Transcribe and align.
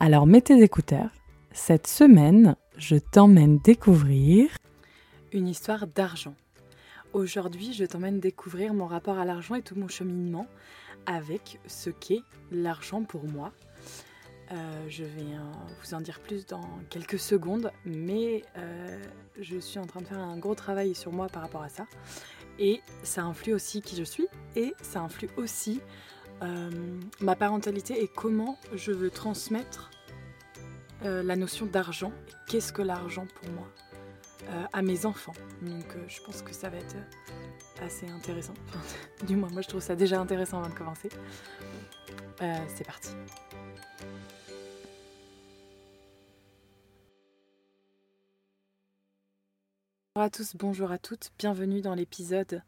Alors 0.00 0.26
mets 0.26 0.40
tes 0.40 0.62
écouteurs. 0.62 1.10
Cette 1.52 1.86
semaine, 1.86 2.56
je 2.76 2.96
t'emmène 2.96 3.58
découvrir 3.58 4.50
une 5.32 5.48
histoire 5.48 5.86
d'argent. 5.86 6.34
Aujourd'hui, 7.12 7.72
je 7.72 7.84
t'emmène 7.84 8.18
découvrir 8.18 8.74
mon 8.74 8.86
rapport 8.86 9.18
à 9.18 9.24
l'argent 9.24 9.54
et 9.54 9.62
tout 9.62 9.76
mon 9.76 9.88
cheminement 9.88 10.46
avec 11.06 11.60
ce 11.66 11.90
qu'est 11.90 12.22
l'argent 12.50 13.02
pour 13.02 13.24
moi. 13.24 13.52
Euh, 14.52 14.54
je 14.88 15.04
vais 15.04 15.24
vous 15.82 15.94
en 15.94 16.00
dire 16.00 16.20
plus 16.20 16.44
dans 16.46 16.68
quelques 16.90 17.18
secondes, 17.18 17.70
mais 17.84 18.42
euh, 18.58 19.02
je 19.40 19.58
suis 19.58 19.78
en 19.78 19.86
train 19.86 20.00
de 20.00 20.06
faire 20.06 20.18
un 20.18 20.36
gros 20.36 20.54
travail 20.54 20.94
sur 20.94 21.12
moi 21.12 21.28
par 21.28 21.42
rapport 21.42 21.62
à 21.62 21.68
ça. 21.68 21.86
Et 22.58 22.80
ça 23.02 23.22
influe 23.22 23.54
aussi 23.54 23.80
qui 23.80 23.96
je 23.96 24.04
suis, 24.04 24.26
et 24.54 24.74
ça 24.82 25.00
influe 25.00 25.30
aussi 25.36 25.80
euh, 25.80 26.23
ma 27.20 27.36
parentalité 27.36 28.02
et 28.02 28.08
comment 28.08 28.58
je 28.74 28.92
veux 28.92 29.10
transmettre 29.10 29.90
euh, 31.04 31.22
la 31.22 31.36
notion 31.36 31.66
d'argent. 31.66 32.12
Qu'est-ce 32.48 32.72
que 32.72 32.82
l'argent 32.82 33.26
pour 33.40 33.50
moi 33.50 33.68
euh, 34.48 34.64
à 34.72 34.82
mes 34.82 35.06
enfants. 35.06 35.32
Donc 35.62 35.96
je 36.08 36.20
pense 36.22 36.42
que 36.42 36.52
ça 36.52 36.68
va 36.68 36.76
être 36.76 36.96
assez 37.82 38.08
intéressant. 38.08 38.54
du 39.26 39.36
moins, 39.36 39.48
moi 39.50 39.62
je 39.62 39.68
trouve 39.68 39.82
ça 39.82 39.96
déjà 39.96 40.20
intéressant 40.20 40.58
avant 40.58 40.68
de 40.68 40.74
commencer. 40.74 41.08
C'est 42.38 42.84
parti. 42.84 43.10
Bonjour 50.16 50.26
à 50.26 50.30
tous, 50.30 50.54
bonjour 50.54 50.92
à 50.92 50.98
toutes, 50.98 51.32
bienvenue 51.40 51.80
dans 51.80 51.94
l'épisode 51.94 52.62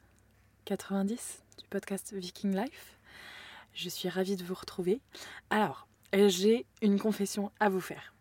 90 0.65 1.45
du 1.59 1.69
podcast 1.69 2.13
Viking 2.13 2.57
Life. 2.57 2.96
Je 3.77 3.91
suis 3.91 4.09
ravie 4.09 4.37
de 4.37 4.43
vous 4.43 4.55
retrouver. 4.55 5.03
Alors, 5.51 5.87
j'ai 6.15 6.65
une 6.81 6.99
confession 6.99 7.53
à 7.61 7.69
vous 7.69 7.83
faire. 7.83 8.15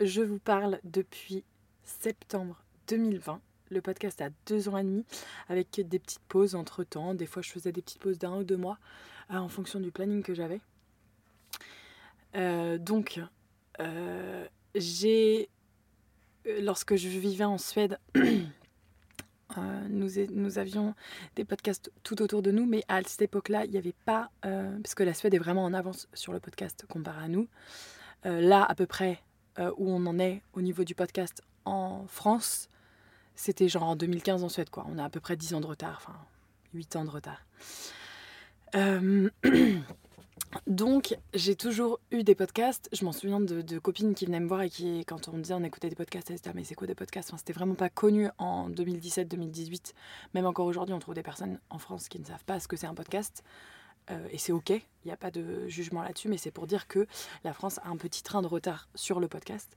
Je 0.00 0.22
vous 0.22 0.38
parle 0.38 0.80
depuis 0.84 1.44
septembre 1.82 2.64
2020. 2.88 3.42
Le 3.70 3.82
podcast 3.82 4.22
a 4.22 4.30
deux 4.46 4.70
ans 4.70 4.78
et 4.78 4.82
demi 4.82 5.04
avec 5.50 5.68
des 5.86 5.98
petites 5.98 6.22
pauses 6.28 6.54
entre 6.54 6.82
temps. 6.82 7.14
Des 7.14 7.26
fois, 7.26 7.42
je 7.42 7.50
faisais 7.50 7.72
des 7.72 7.82
petites 7.82 8.00
pauses 8.00 8.18
d'un 8.18 8.38
ou 8.38 8.42
deux 8.42 8.56
mois 8.56 8.78
euh, 9.30 9.36
en 9.36 9.50
fonction 9.50 9.80
du 9.80 9.90
planning 9.90 10.22
que 10.22 10.32
j'avais. 10.32 10.62
Euh, 12.34 12.78
donc, 12.78 13.20
euh, 13.80 14.46
j'ai. 14.74 15.50
Lorsque 16.46 16.96
je 16.96 17.08
vivais 17.08 17.44
en 17.44 17.58
Suède, 17.58 17.98
Euh, 19.58 19.86
nous, 19.88 20.58
avions 20.58 20.94
des 21.36 21.44
podcasts 21.44 21.92
tout 22.02 22.22
autour 22.22 22.42
de 22.42 22.50
nous, 22.50 22.66
mais 22.66 22.82
à 22.88 23.02
cette 23.02 23.22
époque-là, 23.22 23.64
il 23.64 23.70
n'y 23.70 23.78
avait 23.78 23.94
pas, 24.04 24.30
euh, 24.44 24.78
parce 24.82 24.94
que 24.94 25.02
la 25.02 25.14
Suède 25.14 25.34
est 25.34 25.38
vraiment 25.38 25.64
en 25.64 25.74
avance 25.74 26.08
sur 26.14 26.32
le 26.32 26.40
podcast 26.40 26.84
comparé 26.88 27.24
à 27.24 27.28
nous. 27.28 27.48
Euh, 28.26 28.40
là, 28.40 28.64
à 28.64 28.74
peu 28.74 28.86
près 28.86 29.20
où 29.76 29.90
on 29.90 30.06
en 30.06 30.18
est 30.18 30.40
au 30.54 30.62
niveau 30.62 30.82
du 30.82 30.94
podcast 30.94 31.42
en 31.66 32.06
France, 32.06 32.70
c'était 33.34 33.68
genre 33.68 33.82
en 33.82 33.96
2015 33.96 34.44
en 34.44 34.48
Suède, 34.48 34.70
quoi. 34.70 34.86
On 34.88 34.96
a 34.96 35.04
à 35.04 35.10
peu 35.10 35.20
près 35.20 35.36
10 35.36 35.52
ans 35.52 35.60
de 35.60 35.66
retard, 35.66 36.02
enfin 36.02 36.18
8 36.72 36.96
ans 36.96 37.04
de 37.04 37.10
retard. 37.10 37.44
Donc, 40.66 41.16
j'ai 41.34 41.56
toujours 41.56 41.98
eu 42.10 42.24
des 42.24 42.34
podcasts. 42.34 42.88
Je 42.92 43.04
m'en 43.04 43.12
souviens 43.12 43.40
de, 43.40 43.78
copines 43.78 44.14
qui 44.14 44.26
venaient 44.26 44.40
me 44.40 44.48
voir 44.48 44.62
et 44.62 44.70
qui, 44.70 45.04
quand 45.06 45.28
on 45.28 45.32
me 45.32 45.42
disait 45.42 45.54
on 45.54 45.64
écoutait 45.64 45.88
des 45.88 45.96
podcasts, 45.96 46.30
elles 46.30 46.36
disaient 46.36 46.50
ah, 46.50 46.54
mais 46.54 46.64
c'est 46.64 46.74
quoi 46.74 46.86
des 46.86 46.94
podcasts? 46.94 47.30
Enfin, 47.30 47.38
C'était 47.38 47.52
vraiment 47.54 47.74
pas 47.74 47.88
connu 47.88 48.28
en 48.38 48.68
2017-2018. 48.70 49.92
Même 50.34 50.46
encore 50.46 50.66
aujourd'hui, 50.66 50.94
on 50.94 50.98
trouve 50.98 51.14
des 51.14 51.22
personnes 51.22 51.58
en 51.70 51.78
France 51.78 52.08
qui 52.08 52.18
ne 52.18 52.24
savent 52.24 52.44
pas 52.44 52.60
ce 52.60 52.68
que 52.68 52.76
c'est 52.76 52.86
un 52.86 52.94
podcast. 52.94 53.42
Euh, 54.10 54.26
et 54.30 54.38
c'est 54.38 54.52
ok, 54.52 54.70
il 54.70 54.82
n'y 55.06 55.12
a 55.12 55.16
pas 55.16 55.30
de 55.30 55.68
jugement 55.68 56.02
là-dessus, 56.02 56.28
mais 56.28 56.36
c'est 56.36 56.50
pour 56.50 56.66
dire 56.66 56.88
que 56.88 57.06
la 57.44 57.52
France 57.52 57.78
a 57.78 57.88
un 57.88 57.96
petit 57.96 58.22
train 58.22 58.42
de 58.42 58.46
retard 58.46 58.88
sur 58.94 59.20
le 59.20 59.28
podcast. 59.28 59.74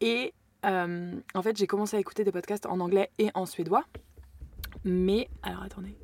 Et 0.00 0.34
euh, 0.66 1.14
en 1.34 1.42
fait, 1.42 1.56
j'ai 1.56 1.66
commencé 1.66 1.96
à 1.96 2.00
écouter 2.00 2.24
des 2.24 2.32
podcasts 2.32 2.66
en 2.66 2.80
anglais 2.80 3.10
et 3.18 3.30
en 3.34 3.46
suédois. 3.46 3.84
Mais, 4.84 5.28
alors 5.42 5.62
attendez, 5.62 5.96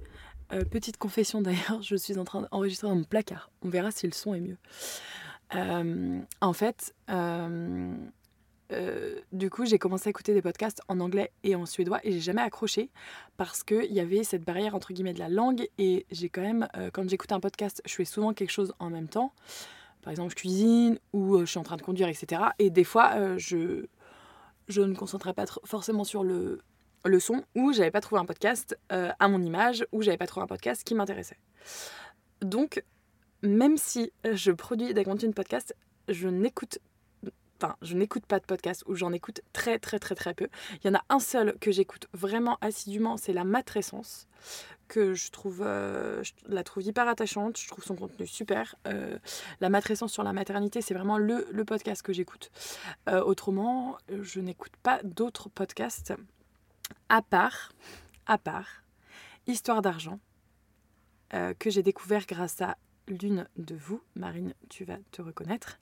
euh, 0.53 0.65
petite 0.65 0.97
confession 0.97 1.43
d'ailleurs, 1.43 1.83
je 1.83 1.97
suis 1.97 2.19
en 2.19 2.25
train 2.25 2.43
d'enregistrer 2.43 2.89
dans 2.89 2.97
mon 2.97 3.05
placard. 3.05 3.51
On 3.63 3.69
verra 3.69 3.91
si 3.91 4.07
le 4.07 4.13
son 4.13 4.35
est 4.35 4.41
mieux. 4.41 4.57
Euh, 5.55 6.21
en 6.41 6.53
fait, 6.53 6.95
euh, 7.11 7.95
du 9.33 9.49
coup, 9.51 9.65
j'ai 9.65 9.79
commencé 9.79 10.09
à 10.09 10.11
écouter 10.11 10.35
des 10.35 10.43
podcasts 10.43 10.83
en 10.89 11.01
anglais 11.01 11.33
et 11.43 11.55
en 11.55 11.65
suédois 11.65 12.01
et 12.05 12.13
j'ai 12.13 12.21
jamais 12.21 12.43
accroché 12.43 12.91
parce 13.39 13.63
qu'il 13.63 13.93
y 13.93 14.01
avait 14.01 14.25
cette 14.25 14.45
barrière 14.45 14.75
entre 14.75 14.93
guillemets 14.93 15.15
de 15.15 15.19
la 15.19 15.31
langue 15.31 15.67
et 15.79 16.05
j'ai 16.11 16.29
quand 16.29 16.43
même, 16.43 16.69
quand 16.93 17.09
j'écoute 17.09 17.33
un 17.33 17.41
podcast, 17.41 17.81
je 17.87 17.95
fais 17.95 18.05
souvent 18.05 18.35
quelque 18.35 18.51
chose 18.51 18.75
en 18.79 18.91
même 18.91 19.09
temps. 19.09 19.33
Par 20.03 20.11
exemple, 20.11 20.31
je 20.31 20.37
cuisine 20.37 20.99
ou 21.15 21.41
je 21.41 21.47
suis 21.47 21.59
en 21.59 21.63
train 21.63 21.77
de 21.77 21.83
conduire, 21.83 22.09
etc. 22.09 22.43
Et 22.59 22.69
des 22.69 22.85
fois, 22.85 23.39
je, 23.39 23.87
ne 24.77 24.85
me 24.85 24.95
concentrais 24.95 25.33
pas 25.33 25.47
forcément 25.65 26.05
sur 26.05 26.23
le, 26.23 26.61
le 27.05 27.21
son 27.21 27.45
où 27.55 27.73
j'avais 27.73 27.91
pas 27.91 28.01
trouvé 28.01 28.21
un 28.21 28.25
podcast 28.25 28.79
euh, 28.93 29.11
à 29.19 29.29
mon 29.29 29.43
image, 29.43 29.87
où 29.93 30.03
j'avais 30.03 30.17
pas 30.17 30.27
trouvé 30.27 30.45
un 30.45 30.49
podcast 30.49 30.85
qui 30.85 30.95
m'intéressait. 30.95 31.39
Donc, 32.43 32.83
même 33.43 33.77
si 33.77 34.13
je 34.25 34.51
produis 34.53 34.95
des 34.95 35.05
contenus 35.05 35.31
de 35.31 35.35
podcast, 35.35 35.75
je 36.09 36.29
n'écoute 36.29 36.79
Enfin, 37.61 37.75
je 37.83 37.97
n'écoute 37.97 38.25
pas 38.25 38.39
de 38.39 38.45
podcast 38.45 38.85
ou 38.87 38.95
j'en 38.95 39.13
écoute 39.13 39.41
très 39.53 39.81
très 39.81 39.99
très 39.99 40.15
très 40.15 40.33
peu. 40.33 40.47
Il 40.75 40.87
y 40.87 40.91
en 40.91 40.95
a 40.95 41.03
un 41.09 41.19
seul 41.19 41.59
que 41.59 41.73
j'écoute 41.73 42.07
vraiment 42.13 42.57
assidûment, 42.61 43.17
c'est 43.17 43.33
la 43.33 43.43
matrescence 43.43 44.29
que 44.87 45.15
je 45.15 45.33
trouve, 45.33 45.63
euh, 45.67 46.23
hyper 46.77 47.09
attachante. 47.09 47.59
Je 47.59 47.67
trouve 47.67 47.85
son 47.85 47.97
contenu 47.97 48.29
super. 48.29 48.77
Euh, 48.87 49.19
la 49.61 49.71
matrescence 49.71 50.13
sur 50.13 50.23
la 50.23 50.33
maternité, 50.33 50.81
c'est 50.83 50.95
vraiment 50.95 51.19
le 51.19 51.65
podcast 51.65 52.03
que 52.03 52.13
j'écoute. 52.13 52.53
autrement, 53.09 53.99
je 54.23 54.39
n'écoute 54.39 54.77
pas 54.85 55.01
d'autres 55.03 55.49
podcasts 55.49 56.15
à 57.09 57.23
part, 57.23 57.73
à 58.27 58.39
part, 58.39 58.83
Histoire 59.49 59.81
d'argent, 59.81 60.21
euh, 61.33 61.55
que 61.59 61.71
j'ai 61.71 61.83
découvert 61.83 62.27
grâce 62.27 62.61
à 62.61 62.77
l'une 63.07 63.47
de 63.57 63.75
vous, 63.75 64.03
Marine, 64.15 64.53
tu 64.69 64.85
vas 64.85 64.99
te 65.11 65.23
reconnaître. 65.23 65.79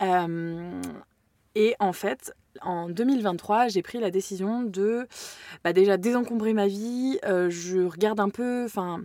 Euh, 0.00 0.80
et 1.54 1.76
en 1.80 1.92
fait, 1.92 2.32
en 2.62 2.88
2023, 2.88 3.68
j'ai 3.68 3.82
pris 3.82 4.00
la 4.00 4.10
décision 4.10 4.62
de 4.62 5.06
bah, 5.64 5.74
déjà 5.74 5.98
désencombrer 5.98 6.54
ma 6.54 6.66
vie. 6.66 7.18
Euh, 7.24 7.50
je 7.50 7.80
regarde 7.80 8.20
un 8.20 8.30
peu, 8.30 8.64
enfin, 8.64 9.02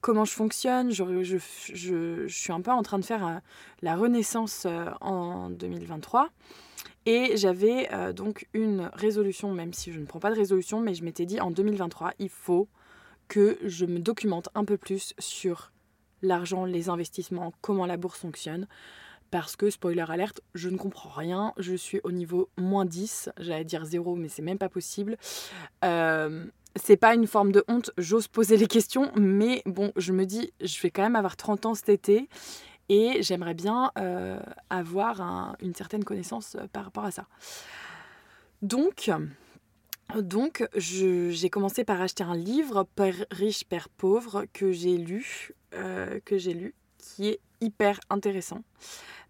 comment 0.00 0.24
je 0.24 0.32
fonctionne. 0.32 0.92
Je, 0.92 2.26
suis 2.28 2.52
un 2.52 2.60
peu 2.60 2.70
en 2.70 2.82
train 2.84 3.00
de 3.00 3.04
faire 3.04 3.40
la 3.82 3.96
renaissance 3.96 4.68
en 5.00 5.50
2023. 5.50 6.30
Et 7.06 7.36
j'avais 7.36 7.88
euh, 7.92 8.12
donc 8.12 8.48
une 8.52 8.90
résolution, 8.92 9.52
même 9.52 9.72
si 9.72 9.92
je 9.92 10.00
ne 10.00 10.06
prends 10.06 10.18
pas 10.18 10.30
de 10.30 10.36
résolution, 10.36 10.80
mais 10.80 10.92
je 10.92 11.04
m'étais 11.04 11.24
dit 11.24 11.40
en 11.40 11.52
2023, 11.52 12.12
il 12.18 12.28
faut 12.28 12.68
que 13.28 13.58
je 13.64 13.86
me 13.86 14.00
documente 14.00 14.48
un 14.54 14.64
peu 14.64 14.76
plus 14.76 15.14
sur 15.18 15.72
l'argent, 16.22 16.64
les 16.64 16.88
investissements, 16.88 17.52
comment 17.60 17.86
la 17.86 17.96
bourse 17.96 18.18
fonctionne. 18.18 18.66
Parce 19.30 19.56
que, 19.56 19.70
spoiler 19.70 20.04
alerte, 20.08 20.40
je 20.54 20.68
ne 20.68 20.76
comprends 20.76 21.10
rien. 21.10 21.52
Je 21.58 21.74
suis 21.74 22.00
au 22.04 22.12
niveau 22.12 22.48
moins 22.56 22.84
10, 22.84 23.30
j'allais 23.38 23.64
dire 23.64 23.84
0, 23.84 24.16
mais 24.16 24.28
c'est 24.28 24.42
même 24.42 24.58
pas 24.58 24.68
possible. 24.68 25.16
Euh, 25.84 26.46
c'est 26.76 26.96
pas 26.96 27.14
une 27.14 27.26
forme 27.26 27.52
de 27.52 27.64
honte, 27.68 27.90
j'ose 27.98 28.28
poser 28.28 28.56
les 28.56 28.66
questions, 28.66 29.10
mais 29.16 29.62
bon, 29.64 29.92
je 29.96 30.12
me 30.12 30.26
dis, 30.26 30.52
je 30.60 30.80
vais 30.80 30.90
quand 30.90 31.02
même 31.02 31.16
avoir 31.16 31.36
30 31.36 31.66
ans 31.66 31.74
cet 31.74 31.88
été 31.88 32.28
et 32.88 33.22
j'aimerais 33.22 33.54
bien 33.54 33.90
euh, 33.98 34.38
avoir 34.70 35.56
une 35.60 35.74
certaine 35.74 36.04
connaissance 36.04 36.56
euh, 36.56 36.66
par 36.72 36.84
rapport 36.84 37.04
à 37.04 37.10
ça. 37.10 37.26
Donc, 38.62 39.10
donc 40.14 40.66
j'ai 40.76 41.50
commencé 41.50 41.84
par 41.84 42.00
acheter 42.00 42.24
un 42.24 42.36
livre, 42.36 42.84
Père 42.94 43.26
riche, 43.30 43.64
Père 43.64 43.88
pauvre, 43.88 44.46
que 44.52 44.72
j'ai 44.72 44.96
lu, 44.96 45.52
euh, 45.74 46.20
que 46.24 46.38
j'ai 46.38 46.54
lu, 46.54 46.74
qui 46.98 47.28
est 47.28 47.40
hyper 47.60 47.98
intéressant. 48.10 48.62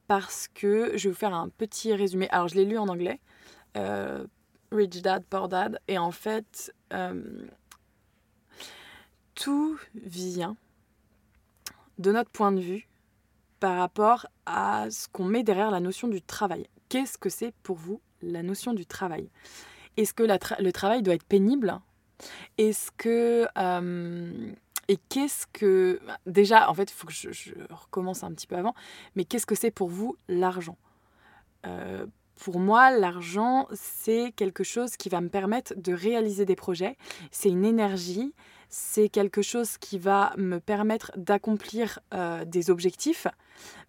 Parce 0.06 0.48
que 0.48 0.96
je 0.96 1.08
vais 1.08 1.12
vous 1.12 1.18
faire 1.18 1.34
un 1.34 1.48
petit 1.48 1.92
résumé. 1.92 2.28
Alors, 2.30 2.46
je 2.46 2.54
l'ai 2.54 2.64
lu 2.64 2.78
en 2.78 2.86
anglais, 2.86 3.20
Rich 4.70 5.02
Dad, 5.02 5.24
Poor 5.24 5.48
Dad, 5.48 5.80
et 5.88 5.98
en 5.98 6.12
fait, 6.12 6.72
tout 9.34 9.78
vient 9.94 10.56
de 11.98 12.12
notre 12.12 12.30
point 12.30 12.52
de 12.52 12.60
vue 12.60 12.86
par 13.60 13.76
rapport 13.76 14.26
à 14.44 14.90
ce 14.90 15.08
qu'on 15.08 15.24
met 15.24 15.42
derrière 15.42 15.70
la 15.70 15.80
notion 15.80 16.08
du 16.08 16.22
travail. 16.22 16.68
qu'est-ce 16.88 17.18
que 17.18 17.28
c'est 17.28 17.52
pour 17.62 17.76
vous 17.76 18.00
la 18.22 18.42
notion 18.42 18.72
du 18.72 18.86
travail? 18.86 19.28
Est-ce 19.96 20.12
que 20.12 20.22
le 20.22 20.72
travail 20.72 21.02
doit 21.02 21.14
être 21.14 21.24
pénible? 21.24 21.80
Est-ce 22.58 22.90
que... 22.96 23.46
Euh, 23.58 24.52
et 24.88 24.98
qu'est-ce 25.08 25.46
que... 25.52 26.00
Déjà, 26.26 26.70
en 26.70 26.74
fait, 26.74 26.90
il 26.90 26.94
faut 26.94 27.06
que 27.06 27.12
je, 27.12 27.50
recommence 27.70 28.22
un 28.22 28.32
petit 28.32 28.46
peu 28.46 28.56
avant, 28.56 28.74
mais 29.16 29.24
qu'est-ce 29.24 29.46
que 29.46 29.54
c'est 29.54 29.70
pour 29.70 29.88
vous 29.88 30.16
l'argent? 30.28 30.78
Euh, 31.66 32.06
pour 32.36 32.60
moi, 32.60 32.90
l'argent, 32.90 33.66
c'est 33.72 34.32
quelque 34.36 34.62
chose 34.62 34.96
qui 34.96 35.08
va 35.08 35.20
me 35.20 35.28
permettre 35.28 35.74
de 35.76 35.92
réaliser 35.92 36.44
des 36.44 36.56
projets. 36.56 36.96
C'est 37.30 37.48
une 37.48 37.64
énergie, 37.64 38.34
c'est 38.68 39.08
quelque 39.08 39.42
chose 39.42 39.78
qui 39.78 39.98
va 39.98 40.32
me 40.36 40.58
permettre 40.58 41.12
d'accomplir 41.16 42.00
euh, 42.14 42.44
des 42.44 42.70
objectifs, 42.70 43.26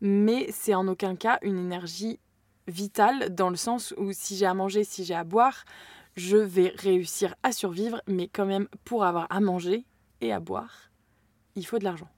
mais 0.02 0.48
c'est 0.52 0.74
en 0.74 0.88
aucun 0.88 1.16
cas 1.16 1.40
une 1.42 1.58
énergie 1.58 2.20
vitale 2.68 3.34
dans 3.34 3.50
le 3.50 3.56
sens 3.56 3.94
où 3.98 4.12
si 4.12 4.38
j'ai 4.38 4.46
à 4.46 4.54
manger, 4.54 4.84
si 4.84 5.06
j'ai 5.06 5.16
à 5.16 5.24
boire, 5.24 5.66
je 6.16 6.38
vais 6.38 6.74
réussir 6.76 7.36
à 7.44 7.52
survivre, 7.52 8.02
mais 8.08 8.28
quand 8.28 8.46
même 8.46 8.68
pour 8.84 9.06
avoir 9.06 9.28
à 9.30 9.40
manger 9.40 9.86
et 10.22 10.34
à 10.34 10.40
boire, 10.40 10.92
il 11.56 11.66
faut 11.66 11.80
de 11.80 11.84
l'argent. 11.84 12.10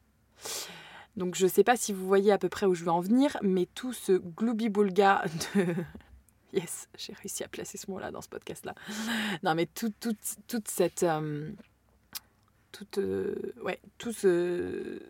Donc 1.15 1.35
je 1.35 1.45
ne 1.45 1.49
sais 1.49 1.63
pas 1.63 1.75
si 1.75 1.91
vous 1.91 2.07
voyez 2.07 2.31
à 2.31 2.37
peu 2.37 2.49
près 2.49 2.65
où 2.65 2.73
je 2.73 2.83
veux 2.83 2.91
en 2.91 3.01
venir, 3.01 3.37
mais 3.41 3.67
tout 3.75 3.93
ce 3.93 4.13
gloubi-boulga 4.13 5.23
de... 5.55 5.75
yes, 6.53 6.87
j'ai 6.97 7.13
réussi 7.13 7.43
à 7.43 7.47
placer 7.47 7.77
ce 7.77 7.91
mot-là 7.91 8.11
dans 8.11 8.21
ce 8.21 8.29
podcast-là. 8.29 8.73
Non 9.43 9.53
mais 9.53 9.65
tout, 9.65 9.93
toute 9.99 10.67
cette... 10.67 11.03
Euh, 11.03 11.51
euh, 12.97 13.53
ouais, 13.63 13.79
tout 13.97 14.11
ce, 14.11 15.01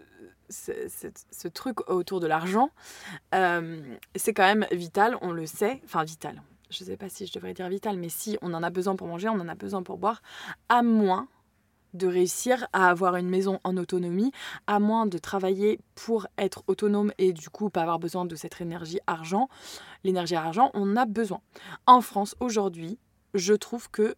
ce, 0.50 1.48
truc 1.48 1.90
autour 1.90 2.20
de 2.20 2.28
l'argent, 2.28 2.70
euh, 3.36 3.82
c'est 4.16 4.34
quand 4.34 4.44
même 4.44 4.66
vital, 4.72 5.18
on 5.22 5.32
le 5.32 5.46
sait, 5.46 5.82
enfin 5.86 6.04
vital, 6.04 6.42
je 6.70 6.84
ne 6.84 6.90
sais 6.90 6.98
pas 6.98 7.10
si 7.10 7.26
je 7.26 7.34
devrais 7.34 7.54
dire 7.54 7.70
vital, 7.70 7.98
mais 7.98 8.10
si 8.10 8.38
on 8.42 8.54
en 8.54 8.64
a 8.64 8.70
besoin 8.70 8.96
pour 8.96 9.08
manger, 9.08 9.30
on 9.30 9.40
en 9.40 9.48
a 9.48 9.56
besoin 9.56 9.84
pour 9.84 9.98
boire, 9.98 10.22
à 10.70 10.84
moins 10.84 11.28
de 11.94 12.08
réussir 12.08 12.68
à 12.74 12.90
avoir 12.90 13.16
une 13.16 13.30
maison 13.30 13.60
en 13.64 13.76
autonomie, 13.78 14.32
à 14.68 14.80
moins 14.80 15.08
de 15.08 15.18
travailler 15.18 15.80
pour 15.96 16.28
être 16.38 16.64
autonome 16.68 17.12
et 17.18 17.34
du 17.34 17.50
coup 17.50 17.72
pas 17.72 17.82
avoir 17.82 17.98
besoin 17.98 18.26
de 18.26 18.36
cette 18.36 18.62
énergie 18.62 19.00
argent. 19.08 19.50
L'énergie 20.04 20.36
argent, 20.36 20.70
on 20.76 20.96
a 20.96 21.06
besoin. 21.06 21.42
En 21.88 22.02
France, 22.02 22.36
aujourd'hui, 22.40 23.00
je 23.34 23.54
trouve 23.54 23.90
que 23.90 24.16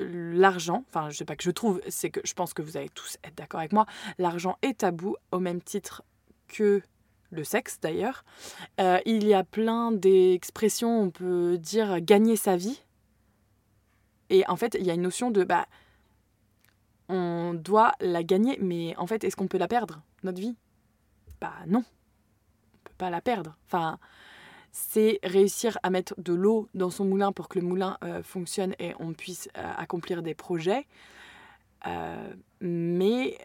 l'argent, 0.00 0.84
enfin 0.88 1.10
je 1.10 1.16
sais 1.16 1.24
pas 1.24 1.36
que 1.36 1.44
je 1.44 1.50
trouve, 1.50 1.80
c'est 1.88 2.10
que 2.10 2.20
je 2.24 2.34
pense 2.34 2.54
que 2.54 2.62
vous 2.62 2.76
allez 2.76 2.88
tous 2.90 3.16
être 3.24 3.34
d'accord 3.36 3.60
avec 3.60 3.72
moi, 3.72 3.86
l'argent 4.18 4.56
est 4.62 4.78
tabou 4.78 5.16
au 5.32 5.38
même 5.38 5.62
titre 5.62 6.02
que 6.48 6.82
le 7.30 7.44
sexe 7.44 7.78
d'ailleurs. 7.80 8.24
Euh, 8.80 8.98
il 9.06 9.26
y 9.26 9.34
a 9.34 9.44
plein 9.44 9.92
d'expressions, 9.92 11.02
on 11.02 11.10
peut 11.10 11.58
dire 11.58 12.00
gagner 12.00 12.36
sa 12.36 12.56
vie. 12.56 12.82
Et 14.30 14.46
en 14.48 14.56
fait, 14.56 14.76
il 14.78 14.86
y 14.86 14.90
a 14.90 14.94
une 14.94 15.02
notion 15.02 15.30
de 15.30 15.44
bah, 15.44 15.66
on 17.08 17.54
doit 17.54 17.92
la 18.00 18.22
gagner, 18.22 18.58
mais 18.60 18.96
en 18.96 19.06
fait, 19.06 19.24
est-ce 19.24 19.36
qu'on 19.36 19.48
peut 19.48 19.58
la 19.58 19.68
perdre, 19.68 20.02
notre 20.22 20.40
vie? 20.40 20.56
Bah 21.40 21.54
non, 21.66 21.80
on 21.80 22.78
peut 22.84 22.94
pas 22.98 23.10
la 23.10 23.20
perdre. 23.20 23.56
Enfin, 23.66 23.98
c'est 24.72 25.18
réussir 25.22 25.78
à 25.82 25.90
mettre 25.90 26.14
de 26.18 26.32
l'eau 26.32 26.68
dans 26.74 26.90
son 26.90 27.04
moulin 27.04 27.32
pour 27.32 27.48
que 27.48 27.58
le 27.58 27.66
moulin 27.66 27.98
euh, 28.04 28.22
fonctionne 28.22 28.74
et 28.78 28.94
on 28.98 29.12
puisse 29.12 29.48
euh, 29.56 29.72
accomplir 29.76 30.22
des 30.22 30.34
projets. 30.34 30.86
Euh, 31.86 32.34
mais 32.60 33.38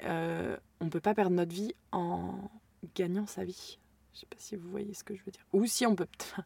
on 0.81 0.85
ne 0.85 0.89
peut 0.89 0.99
pas 0.99 1.13
perdre 1.13 1.35
notre 1.35 1.53
vie 1.53 1.73
en 1.91 2.49
gagnant 2.95 3.25
sa 3.25 3.43
vie. 3.45 3.79
Je 4.13 4.17
ne 4.17 4.19
sais 4.19 4.25
pas 4.27 4.37
si 4.39 4.55
vous 4.55 4.69
voyez 4.69 4.93
ce 4.93 5.03
que 5.03 5.15
je 5.15 5.23
veux 5.23 5.31
dire. 5.31 5.45
Ou 5.53 5.65
si 5.65 5.85
on 5.85 5.95
peut... 5.95 6.07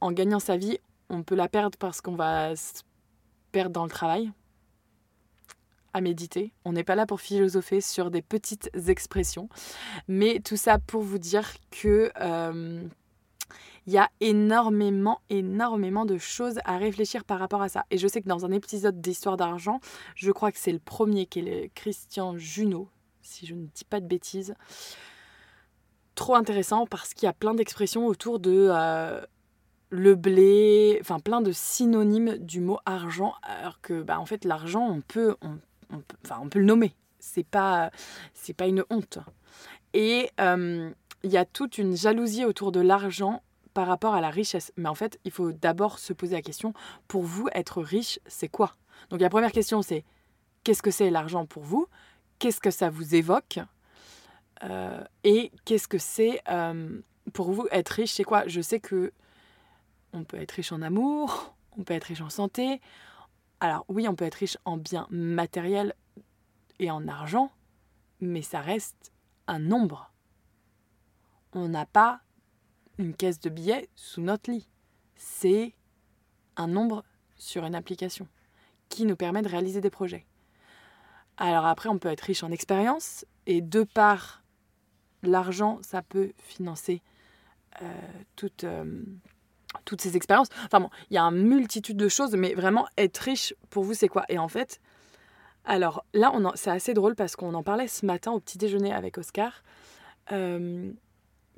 en 0.00 0.12
gagnant 0.12 0.40
sa 0.40 0.56
vie, 0.56 0.78
on 1.08 1.22
peut 1.22 1.34
la 1.34 1.48
perdre 1.48 1.76
parce 1.78 2.00
qu'on 2.00 2.14
va 2.14 2.54
se 2.54 2.82
perdre 3.50 3.72
dans 3.72 3.84
le 3.84 3.90
travail, 3.90 4.30
à 5.92 6.00
méditer. 6.00 6.52
On 6.64 6.72
n'est 6.72 6.84
pas 6.84 6.94
là 6.94 7.06
pour 7.06 7.20
philosopher 7.20 7.80
sur 7.80 8.10
des 8.10 8.22
petites 8.22 8.70
expressions, 8.88 9.48
mais 10.06 10.40
tout 10.40 10.56
ça 10.56 10.78
pour 10.78 11.02
vous 11.02 11.18
dire 11.18 11.52
que 11.70 12.10
euh, 12.20 12.82
il 13.86 13.92
y 13.94 13.98
a 13.98 14.10
énormément, 14.20 15.22
énormément 15.30 16.04
de 16.04 16.18
choses 16.18 16.60
à 16.66 16.76
réfléchir 16.76 17.24
par 17.24 17.38
rapport 17.38 17.62
à 17.62 17.70
ça. 17.70 17.86
Et 17.90 17.96
je 17.96 18.06
sais 18.06 18.20
que 18.20 18.28
dans 18.28 18.44
un 18.44 18.52
épisode 18.52 19.00
d'Histoire 19.00 19.38
d'argent, 19.38 19.80
je 20.14 20.30
crois 20.30 20.52
que 20.52 20.58
c'est 20.58 20.72
le 20.72 20.78
premier 20.78 21.24
qui 21.24 21.38
est 21.38 21.42
le 21.42 21.68
Christian 21.74 22.36
Junot, 22.36 22.88
si 23.22 23.46
je 23.46 23.54
ne 23.54 23.64
dis 23.66 23.84
pas 23.84 24.00
de 24.00 24.06
bêtises. 24.06 24.54
Trop 26.14 26.34
intéressant 26.34 26.86
parce 26.86 27.14
qu'il 27.14 27.26
y 27.26 27.30
a 27.30 27.32
plein 27.32 27.54
d'expressions 27.54 28.06
autour 28.06 28.40
de 28.40 28.68
euh, 28.70 29.22
le 29.88 30.14
blé, 30.14 30.98
enfin 31.00 31.18
plein 31.18 31.40
de 31.40 31.52
synonymes 31.52 32.36
du 32.36 32.60
mot 32.60 32.78
argent, 32.84 33.32
alors 33.42 33.80
que 33.80 34.02
bah, 34.02 34.20
en 34.20 34.26
fait 34.26 34.44
l'argent 34.44 34.86
on 34.86 35.00
peut, 35.00 35.36
peut, 35.88 36.16
enfin, 36.24 36.38
on 36.42 36.48
peut 36.48 36.58
le 36.58 36.66
nommer. 36.66 36.94
C'est 37.18 37.46
pas, 37.46 37.90
c'est 38.34 38.54
pas 38.54 38.66
une 38.66 38.84
honte. 38.90 39.18
Et 39.94 40.30
euh, 40.38 40.90
il 41.24 41.30
y 41.30 41.36
a 41.36 41.44
toute 41.44 41.78
une 41.78 41.96
jalousie 41.96 42.44
autour 42.44 42.70
de 42.70 42.80
l'argent 42.80 43.42
par 43.74 43.86
rapport 43.86 44.14
à 44.14 44.20
la 44.20 44.30
richesse. 44.30 44.72
Mais 44.76 44.88
en 44.88 44.94
fait, 44.94 45.18
il 45.24 45.30
faut 45.30 45.52
d'abord 45.52 45.98
se 45.98 46.12
poser 46.12 46.34
la 46.36 46.42
question, 46.42 46.74
pour 47.08 47.22
vous, 47.22 47.48
être 47.54 47.82
riche, 47.82 48.20
c'est 48.26 48.48
quoi? 48.48 48.74
Donc 49.10 49.20
la 49.20 49.30
première 49.30 49.52
question, 49.52 49.82
c'est 49.82 50.04
qu'est-ce 50.64 50.82
que 50.82 50.90
c'est 50.90 51.10
l'argent 51.10 51.46
pour 51.46 51.62
vous? 51.62 51.86
Qu'est-ce 52.38 52.60
que 52.60 52.70
ça 52.70 52.90
vous 52.90 53.14
évoque? 53.14 53.58
Euh, 54.64 55.02
Et 55.24 55.50
qu'est-ce 55.64 55.88
que 55.88 55.98
c'est 55.98 56.40
euh, 56.48 57.00
pour 57.32 57.52
vous 57.52 57.66
être 57.70 57.90
riche? 57.90 58.12
C'est 58.12 58.24
quoi? 58.24 58.46
Je 58.46 58.60
sais 58.60 58.80
que 58.80 59.12
on 60.12 60.24
peut 60.24 60.38
être 60.38 60.52
riche 60.52 60.72
en 60.72 60.82
amour, 60.82 61.54
on 61.76 61.84
peut 61.84 61.94
être 61.94 62.04
riche 62.04 62.20
en 62.20 62.30
santé, 62.30 62.80
alors 63.60 63.84
oui, 63.88 64.06
on 64.08 64.14
peut 64.14 64.24
être 64.24 64.36
riche 64.36 64.58
en 64.64 64.76
biens 64.76 65.06
matériels 65.10 65.94
et 66.78 66.90
en 66.90 67.08
argent, 67.08 67.50
mais 68.20 68.42
ça 68.42 68.60
reste 68.60 69.12
un 69.46 69.58
nombre. 69.58 70.12
On 71.52 71.68
n'a 71.68 71.86
pas 71.86 72.20
une 72.98 73.14
caisse 73.14 73.40
de 73.40 73.50
billets 73.50 73.88
sous 73.94 74.20
notre 74.20 74.50
lit. 74.50 74.68
C'est 75.16 75.74
un 76.56 76.68
nombre 76.68 77.04
sur 77.36 77.64
une 77.64 77.74
application 77.74 78.28
qui 78.88 79.04
nous 79.06 79.16
permet 79.16 79.42
de 79.42 79.48
réaliser 79.48 79.80
des 79.80 79.90
projets. 79.90 80.26
Alors 81.36 81.66
après, 81.66 81.88
on 81.88 81.98
peut 81.98 82.08
être 82.08 82.22
riche 82.22 82.42
en 82.42 82.50
expérience 82.50 83.24
et 83.46 83.60
de 83.60 83.82
par 83.82 84.42
l'argent, 85.22 85.78
ça 85.82 86.02
peut 86.02 86.32
financer 86.38 87.02
euh, 87.82 87.92
toute, 88.34 88.64
euh, 88.64 89.02
toutes 89.84 90.00
ces 90.00 90.16
expériences. 90.16 90.48
Enfin 90.64 90.80
bon, 90.80 90.90
il 91.10 91.14
y 91.14 91.18
a 91.18 91.22
une 91.22 91.46
multitude 91.46 91.96
de 91.96 92.08
choses, 92.08 92.34
mais 92.34 92.54
vraiment, 92.54 92.86
être 92.96 93.18
riche, 93.18 93.54
pour 93.70 93.84
vous, 93.84 93.94
c'est 93.94 94.08
quoi? 94.08 94.24
Et 94.28 94.38
en 94.38 94.48
fait, 94.48 94.80
alors 95.64 96.04
là, 96.14 96.32
c'est 96.54 96.70
assez 96.70 96.94
drôle 96.94 97.14
parce 97.14 97.36
qu'on 97.36 97.54
en 97.54 97.62
parlait 97.62 97.88
ce 97.88 98.06
matin 98.06 98.32
au 98.32 98.40
petit 98.40 98.58
déjeuner 98.58 98.92
avec 98.92 99.18
Oscar. 99.18 99.62
Euh, 100.32 100.90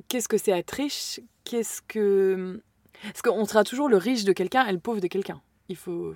qu'est-ce 0.08 0.28
que 0.28 0.38
c'est 0.38 0.52
être 0.52 0.72
riche? 0.72 1.20
Qu'est-ce 1.44 1.82
que... 1.82 2.60
Parce 3.02 3.22
qu'on 3.22 3.44
sera 3.44 3.64
toujours 3.64 3.88
le 3.88 3.96
riche 3.96 4.24
de 4.24 4.32
quelqu'un 4.32 4.66
et 4.66 4.72
le 4.72 4.78
pauvre 4.78 5.00
de 5.00 5.06
quelqu'un. 5.06 5.40
Il 5.68 5.76
faut, 5.76 6.12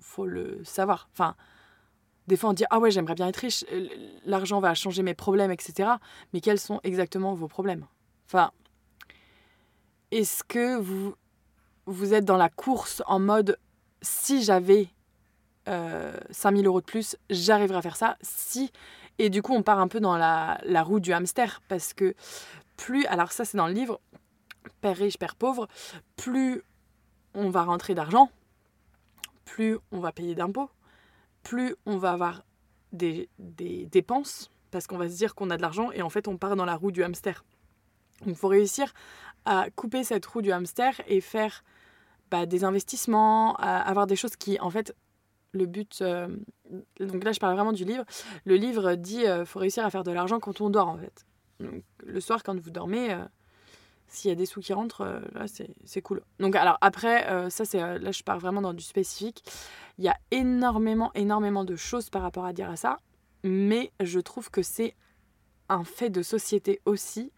faut, 0.00 0.26
le 0.26 0.62
savoir. 0.64 1.08
Enfin, 1.12 1.34
des 2.26 2.36
fois 2.36 2.50
on 2.50 2.52
dit 2.52 2.64
ah 2.70 2.78
ouais 2.78 2.90
j'aimerais 2.90 3.14
bien 3.14 3.28
être 3.28 3.36
riche, 3.36 3.64
l'argent 4.26 4.58
va 4.60 4.74
changer 4.74 5.02
mes 5.02 5.14
problèmes, 5.14 5.50
etc. 5.50 5.90
Mais 6.32 6.40
quels 6.40 6.58
sont 6.58 6.80
exactement 6.82 7.32
vos 7.34 7.48
problèmes? 7.48 7.86
Enfin, 8.26 8.50
est-ce 10.14 10.44
que 10.44 10.78
vous, 10.78 11.14
vous 11.86 12.14
êtes 12.14 12.24
dans 12.24 12.36
la 12.36 12.48
course 12.48 13.02
en 13.06 13.18
mode 13.18 13.58
si 14.00 14.42
j'avais 14.42 14.88
euh, 15.66 16.16
5000 16.30 16.66
euros 16.66 16.80
de 16.80 16.86
plus, 16.86 17.16
j'arriverais 17.30 17.78
à 17.78 17.82
faire 17.82 17.96
ça 17.96 18.16
Si. 18.20 18.70
Et 19.18 19.30
du 19.30 19.42
coup, 19.42 19.54
on 19.54 19.62
part 19.62 19.80
un 19.80 19.88
peu 19.88 20.00
dans 20.00 20.16
la, 20.16 20.82
roue 20.82 21.00
du 21.00 21.12
hamster 21.12 21.62
parce 21.68 21.94
que 21.94 22.14
plus, 22.76 23.06
alors 23.06 23.32
ça 23.32 23.44
c'est 23.44 23.56
dans 23.56 23.66
le 23.66 23.72
livre, 23.72 24.00
Père 24.80 24.96
riche, 24.96 25.18
Père 25.18 25.36
pauvre, 25.36 25.68
plus 26.16 26.62
on 27.34 27.50
va 27.50 27.64
rentrer 27.64 27.94
d'argent, 27.94 28.30
plus 29.44 29.78
on 29.92 30.00
va 30.00 30.12
payer 30.12 30.34
d'impôts, 30.34 30.70
plus 31.42 31.74
on 31.86 31.96
va 31.96 32.12
avoir 32.12 32.44
des, 32.92 33.28
des 33.38 33.86
dépenses 33.86 34.50
parce 34.70 34.86
qu'on 34.86 34.98
va 34.98 35.08
se 35.08 35.16
dire 35.16 35.34
qu'on 35.34 35.50
a 35.50 35.56
de 35.56 35.62
l'argent 35.62 35.92
et 35.92 36.02
en 36.02 36.10
fait 36.10 36.26
on 36.26 36.36
part 36.36 36.56
dans 36.56 36.64
la 36.64 36.74
roue 36.74 36.90
du 36.90 37.02
hamster. 37.02 37.44
Il 38.26 38.34
faut 38.34 38.48
réussir 38.48 38.92
à 39.44 39.68
couper 39.74 40.04
cette 40.04 40.24
roue 40.26 40.42
du 40.42 40.52
hamster 40.52 41.00
et 41.06 41.20
faire 41.20 41.64
bah, 42.30 42.46
des 42.46 42.64
investissements, 42.64 43.54
avoir 43.56 44.06
des 44.06 44.16
choses 44.16 44.36
qui, 44.36 44.58
en 44.60 44.70
fait, 44.70 44.94
le 45.54 45.66
but. 45.66 46.00
Euh, 46.02 46.28
donc 47.00 47.24
là, 47.24 47.32
je 47.32 47.40
parle 47.40 47.54
vraiment 47.54 47.72
du 47.72 47.84
livre. 47.84 48.04
Le 48.44 48.56
livre 48.56 48.94
dit 48.94 49.26
euh, 49.26 49.44
faut 49.44 49.58
réussir 49.58 49.84
à 49.84 49.90
faire 49.90 50.04
de 50.04 50.10
l'argent 50.10 50.40
quand 50.40 50.60
on 50.60 50.70
dort, 50.70 50.88
en 50.88 50.98
fait. 50.98 51.24
Donc, 51.60 51.82
le 52.04 52.20
soir, 52.20 52.42
quand 52.42 52.58
vous 52.58 52.70
dormez, 52.70 53.12
euh, 53.12 53.24
s'il 54.08 54.28
y 54.28 54.32
a 54.32 54.34
des 54.34 54.46
sous 54.46 54.60
qui 54.60 54.72
rentrent, 54.72 55.22
là, 55.32 55.46
c'est 55.84 56.02
cool. 56.02 56.22
Donc, 56.38 56.56
alors, 56.56 56.76
après, 56.80 57.50
ça, 57.50 57.64
c'est 57.64 57.78
là, 57.78 58.12
je 58.12 58.22
pars 58.22 58.38
vraiment 58.38 58.60
dans 58.60 58.74
du 58.74 58.84
spécifique. 58.84 59.42
Il 59.98 60.04
y 60.04 60.08
a 60.08 60.16
énormément, 60.30 61.10
énormément 61.14 61.64
de 61.64 61.74
choses 61.74 62.10
par 62.10 62.22
rapport 62.22 62.44
à 62.44 62.52
dire 62.52 62.70
à 62.70 62.76
ça. 62.76 63.00
Mais 63.42 63.92
je 64.00 64.20
trouve 64.20 64.50
que 64.50 64.62
c'est 64.62 64.94
un 65.68 65.84
fait 65.84 66.10
de 66.10 66.22
société 66.22 66.80
aussi 66.84 67.32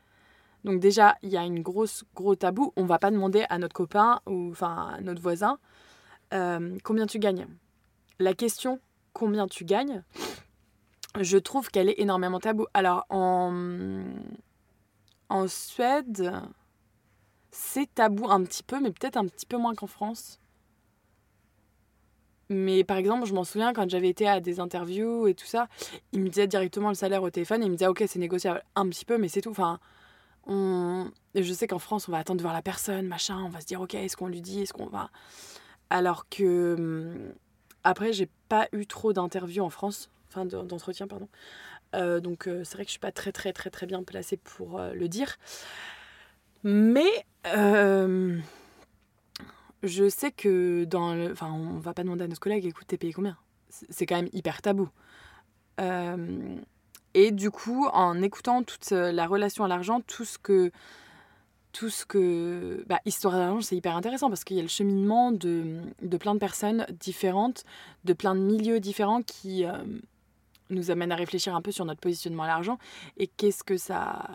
Donc 0.66 0.80
déjà, 0.80 1.16
il 1.22 1.30
y 1.30 1.36
a 1.36 1.44
une 1.44 1.62
grosse 1.62 2.02
gros 2.16 2.34
tabou. 2.34 2.72
On 2.74 2.86
va 2.86 2.98
pas 2.98 3.12
demander 3.12 3.46
à 3.48 3.58
notre 3.58 3.72
copain 3.72 4.20
ou 4.26 4.50
enfin 4.50 4.94
à 4.98 5.00
notre 5.00 5.22
voisin 5.22 5.60
euh, 6.34 6.76
combien 6.82 7.06
tu 7.06 7.20
gagnes. 7.20 7.46
La 8.18 8.34
question 8.34 8.80
combien 9.12 9.46
tu 9.46 9.64
gagnes, 9.64 10.02
je 11.20 11.38
trouve 11.38 11.70
qu'elle 11.70 11.88
est 11.88 12.00
énormément 12.00 12.40
tabou. 12.40 12.66
Alors 12.74 13.06
en 13.10 14.02
en 15.28 15.46
Suède, 15.46 16.32
c'est 17.52 17.94
tabou 17.94 18.28
un 18.28 18.42
petit 18.42 18.64
peu, 18.64 18.80
mais 18.80 18.90
peut-être 18.90 19.16
un 19.16 19.26
petit 19.26 19.46
peu 19.46 19.56
moins 19.56 19.74
qu'en 19.76 19.86
France. 19.86 20.40
Mais 22.48 22.82
par 22.82 22.96
exemple, 22.96 23.24
je 23.26 23.34
m'en 23.34 23.44
souviens 23.44 23.72
quand 23.72 23.88
j'avais 23.88 24.08
été 24.08 24.28
à 24.28 24.40
des 24.40 24.58
interviews 24.58 25.28
et 25.28 25.34
tout 25.34 25.46
ça, 25.46 25.68
il 26.12 26.20
me 26.20 26.28
disait 26.28 26.48
directement 26.48 26.88
le 26.88 26.94
salaire 26.94 27.22
au 27.22 27.30
téléphone 27.30 27.62
et 27.62 27.66
il 27.66 27.70
me 27.70 27.76
disait 27.76 27.88
ok 27.88 28.02
c'est 28.08 28.18
négociable 28.18 28.64
un 28.74 28.88
petit 28.88 29.04
peu 29.04 29.16
mais 29.16 29.28
c'est 29.28 29.42
tout. 29.42 29.50
Enfin, 29.50 29.78
je 30.48 31.52
sais 31.52 31.66
qu'en 31.66 31.78
France 31.78 32.08
on 32.08 32.12
va 32.12 32.18
attendre 32.18 32.38
de 32.38 32.42
voir 32.42 32.54
la 32.54 32.62
personne, 32.62 33.06
machin, 33.06 33.38
on 33.44 33.48
va 33.48 33.60
se 33.60 33.66
dire 33.66 33.80
ok 33.80 33.94
est-ce 33.94 34.16
qu'on 34.16 34.28
lui 34.28 34.40
dit, 34.40 34.62
est-ce 34.62 34.72
qu'on 34.72 34.86
va... 34.86 35.10
Alors 35.90 36.28
que 36.28 36.74
hum, 36.74 37.32
après 37.84 38.12
j'ai 38.12 38.28
pas 38.48 38.68
eu 38.72 38.86
trop 38.86 39.12
d'interviews 39.12 39.62
en 39.64 39.70
France, 39.70 40.10
enfin 40.28 40.44
d'entretien 40.44 41.06
pardon. 41.06 41.28
Euh, 41.94 42.20
donc 42.20 42.48
euh, 42.48 42.64
c'est 42.64 42.74
vrai 42.74 42.84
que 42.84 42.88
je 42.88 42.92
suis 42.92 43.00
pas 43.00 43.12
très 43.12 43.32
très 43.32 43.52
très 43.52 43.70
très 43.70 43.86
bien 43.86 44.02
placée 44.02 44.36
pour 44.36 44.78
euh, 44.78 44.92
le 44.92 45.08
dire. 45.08 45.36
Mais 46.64 47.24
je 49.82 50.08
sais 50.08 50.32
que 50.32 50.84
dans 50.84 51.14
le... 51.14 51.30
Enfin, 51.30 51.52
on 51.52 51.78
va 51.78 51.94
pas 51.94 52.02
demander 52.02 52.24
à 52.24 52.28
nos 52.28 52.34
collègues, 52.36 52.66
écoute, 52.66 52.86
t'es 52.88 52.96
payé 52.98 53.12
combien? 53.12 53.36
C'est 53.68 54.06
quand 54.06 54.16
même 54.16 54.30
hyper 54.32 54.62
tabou. 54.62 54.88
Euh, 57.16 57.20
et 57.20 57.30
du 57.30 57.50
coup, 57.50 57.86
en 57.92 58.22
écoutant 58.22 58.62
toute 58.62 58.90
la 58.90 59.26
relation 59.26 59.64
à 59.64 59.68
l'argent, 59.68 60.00
tout 60.00 60.24
ce 60.24 60.38
que... 60.38 60.70
Tout 61.72 61.90
ce 61.90 62.06
que... 62.06 62.84
Bah, 62.86 63.00
Histoire 63.04 63.34
d'argent, 63.34 63.60
c'est 63.60 63.76
hyper 63.76 63.96
intéressant 63.96 64.30
parce 64.30 64.44
qu'il 64.44 64.56
y 64.56 64.60
a 64.60 64.62
le 64.62 64.68
cheminement 64.68 65.30
de, 65.30 65.82
de, 66.00 66.16
plein 66.16 66.32
de 66.32 66.38
personnes 66.38 66.86
différentes, 67.00 67.64
de 68.04 68.14
plein 68.14 68.34
de 68.34 68.40
milieux 68.40 68.80
différents 68.80 69.20
qui 69.20 69.66
euh, 69.66 69.72
nous 70.70 70.90
amènent 70.90 71.12
à 71.12 71.16
réfléchir 71.16 71.54
un 71.54 71.60
peu 71.60 71.72
sur 71.72 71.84
notre 71.84 72.00
positionnement 72.00 72.44
à 72.44 72.46
l'argent 72.46 72.78
et 73.18 73.26
qu'est-ce 73.26 73.62
que 73.62 73.76
ça... 73.76 74.30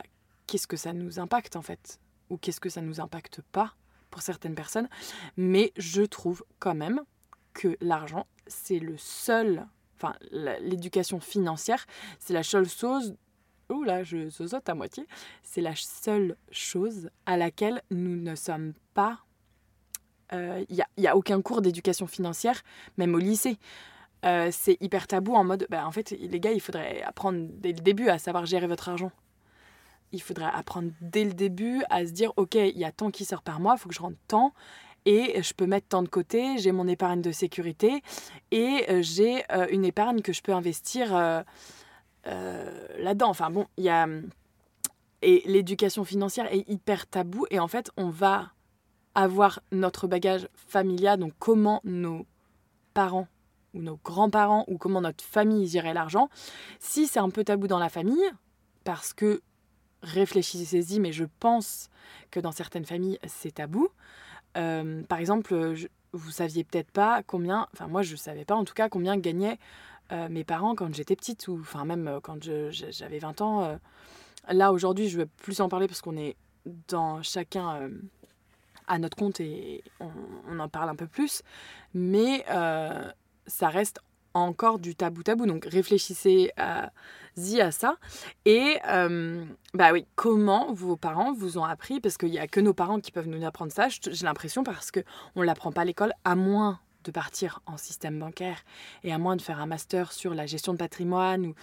Qu'est-ce 0.46 0.68
que 0.68 0.78
ça 0.78 0.92
nous 0.94 1.20
impacte 1.20 1.56
en 1.56 1.62
fait 1.62 2.00
Ou 2.30 2.38
qu'est-ce 2.38 2.60
que 2.60 2.70
ça 2.70 2.82
nous 2.82 3.00
impacte 3.00 3.42
pas 3.52 3.74
pour 4.12 4.22
certaines 4.22 4.56
personnes, 4.56 4.90
mais 5.38 5.72
je 5.78 6.02
trouve 6.04 6.44
quand 6.60 6.76
même 6.76 7.02
que 7.54 7.78
l'argent, 7.80 8.28
c'est 8.48 8.80
le 8.80 8.98
seul, 8.98 9.66
enfin 10.02 10.16
l'éducation 10.32 11.20
financière, 11.20 11.86
c'est 12.20 12.34
la 12.34 12.44
seule 12.44 12.68
chose, 12.68 13.16
oh 13.70 13.84
là, 13.84 14.04
je 14.04 14.30
saute 14.30 14.68
à 14.68 14.74
moitié, 14.74 15.08
c'est 15.44 15.62
la 15.62 15.76
seule 15.76 16.36
chose 16.52 17.10
à 17.26 17.38
laquelle 17.38 17.82
nous 17.92 18.16
ne 18.16 18.36
sommes 18.36 18.74
pas, 18.94 19.20
il 20.32 20.38
euh, 20.38 20.66
n'y 20.70 20.82
a, 20.82 20.88
y 20.98 21.08
a, 21.08 21.16
aucun 21.16 21.42
cours 21.42 21.62
d'éducation 21.62 22.08
financière, 22.08 22.62
même 22.98 23.14
au 23.16 23.20
lycée. 23.20 23.58
Euh, 24.24 24.50
c'est 24.52 24.78
hyper 24.82 25.08
tabou 25.08 25.34
en 25.34 25.44
mode, 25.44 25.66
bah, 25.70 25.86
en 25.86 25.92
fait, 25.92 26.12
les 26.12 26.40
gars, 26.40 26.52
il 26.52 26.62
faudrait 26.62 27.02
apprendre 27.02 27.48
dès 27.54 27.74
le 27.74 27.80
début 27.80 28.08
à 28.08 28.20
savoir 28.20 28.46
gérer 28.46 28.68
votre 28.68 28.88
argent 28.88 29.12
il 30.12 30.22
faudrait 30.22 30.52
apprendre 30.54 30.92
dès 31.02 31.24
le 31.24 31.34
début 31.34 31.84
à 31.90 32.06
se 32.06 32.12
dire 32.12 32.34
ok, 32.36 32.56
il 32.56 32.78
y 32.78 32.86
a 32.86 32.92
tant 32.92 33.12
qui 33.12 33.26
sort 33.26 33.42
par 33.42 33.60
mois, 33.60 33.76
il 33.78 33.80
faut 33.80 33.90
que 33.90 33.96
je 33.96 34.02
rentre 34.02 34.18
tant 34.28 34.54
et 35.06 35.42
je 35.42 35.54
peux 35.54 35.66
mettre 35.66 35.88
tant 35.88 36.04
de 36.04 36.08
côté, 36.08 36.58
j'ai 36.58 36.72
mon 36.72 36.88
épargne 36.88 37.22
de 37.22 37.32
sécurité 37.32 38.04
et 38.52 38.86
euh, 38.90 39.02
j'ai 39.02 39.44
euh, 39.52 39.68
une 39.72 39.86
épargne 39.86 40.22
que 40.22 40.34
je 40.34 40.42
peux 40.42 40.54
investir 40.54 41.16
euh, 41.16 41.44
là-dedans. 43.00 43.30
Enfin 43.30 43.50
bon, 43.50 43.66
il 43.78 43.86
y 43.86 43.90
a 43.90 44.08
et 45.24 45.44
l'éducation 45.46 46.04
financière 46.04 46.52
est 46.52 46.68
hyper 46.68 47.08
tabou 47.08 47.46
et 47.52 47.60
en 47.60 47.68
fait, 47.68 47.92
on 47.96 48.10
va 48.10 48.52
avoir 49.14 49.60
notre 49.72 50.08
bagage 50.08 50.48
familial, 50.56 51.20
donc 51.20 51.34
comment 51.38 51.82
nos 51.84 52.26
parents 52.94 53.28
ou 53.74 53.82
nos 53.82 54.00
grands-parents 54.04 54.66
ou 54.68 54.78
comment 54.78 55.02
notre 55.02 55.24
famille 55.24 55.68
gérait 55.68 55.94
l'argent. 55.94 56.30
Si 56.80 57.08
c'est 57.08 57.20
un 57.20 57.30
peu 57.30 57.44
tabou 57.44 57.68
dans 57.68 57.80
la 57.80 57.90
famille, 57.90 58.32
parce 58.84 59.14
que 59.14 59.42
réfléchissez-y, 60.02 61.00
mais 61.00 61.12
je 61.12 61.26
pense 61.40 61.90
que 62.32 62.40
dans 62.40 62.52
certaines 62.52 62.86
familles, 62.86 63.20
c'est 63.28 63.56
tabou. 63.56 63.90
Euh, 64.58 65.04
par 65.04 65.20
exemple, 65.20 65.74
je, 65.76 65.88
vous 66.14 66.32
saviez 66.32 66.64
peut-être 66.64 66.92
pas 66.92 67.24
combien, 67.24 67.68
enfin 67.74 67.88
moi 67.88 68.02
je 68.02 68.16
savais 68.16 68.46
pas 68.46 68.56
en 68.56 68.66
tout 68.66 68.74
cas 68.74 68.90
combien 68.90 69.18
gagnaient 69.18 69.58
euh, 70.12 70.28
mes 70.30 70.44
parents 70.44 70.76
quand 70.76 70.94
j'étais 70.94 71.16
petite, 71.16 71.48
ou 71.48 71.60
enfin 71.62 71.86
même 71.86 72.08
euh, 72.08 72.20
quand 72.20 72.44
j'avais 72.44 73.20
20 73.20 73.42
ans. 73.42 73.80
là 74.50 74.72
aujourd'hui, 74.74 75.08
je 75.08 75.20
veux 75.20 75.26
plus 75.26 75.62
en 75.62 75.70
parler 75.70 75.88
parce 75.88 76.02
qu'on 76.02 76.18
est 76.18 76.36
dans 76.88 77.22
chacun 77.22 77.90
à 78.88 79.00
notre 79.00 79.16
compte 79.16 79.40
et 79.40 79.84
on, 80.00 80.10
on, 80.50 80.60
en 80.60 80.70
parle 80.70 80.90
un 80.90 80.96
peu 80.96 81.08
plus, 81.08 81.44
mais 81.94 82.46
ça 83.48 83.70
reste 83.70 84.02
encore 84.34 84.80
du 84.80 84.96
tabou 84.96 85.24
tabou. 85.24 85.46
Donc 85.46 85.66
réfléchissez 85.66 86.52
à, 86.58 86.92
y 87.38 87.62
à 87.62 87.72
ça. 87.72 87.98
Et 88.46 88.78
euh, 88.88 89.44
bah 89.74 89.92
oui, 89.92 90.06
comment 90.16 90.74
vos 90.74 90.96
parents 90.96 91.34
vous 91.34 91.58
ont 91.58 91.64
appris? 91.64 92.00
Parce 92.00 92.18
qu'il 92.18 92.32
n'y 92.32 92.40
a 92.40 92.48
que 92.48 92.60
nos 92.60 92.74
parents 92.74 93.00
qui 93.00 93.12
peuvent 93.12 93.28
nous 93.28 93.46
apprendre 93.46 93.72
ça, 93.72 93.88
j'ai 93.90 94.26
l'impression, 94.26 94.64
parce 94.64 94.92
qu'on 94.92 95.02
ne 95.40 95.46
l'apprend 95.46 95.72
pas 95.72 95.82
à 95.82 95.86
l'école, 95.86 96.14
à 96.24 96.36
moins 96.36 96.80
de 97.04 97.12
partir 97.12 97.62
en 97.66 97.78
système 97.78 98.20
bancaire 98.20 98.64
et 99.04 99.12
à 99.12 99.18
moins 99.18 99.36
de 99.36 99.42
faire 99.42 99.60
un 99.60 99.66
master 99.66 100.12
sur 100.12 100.34
la 100.34 100.46
gestion 100.46 100.74
de 100.74 100.78
patrimoine 100.78 101.48
ou 101.48 101.56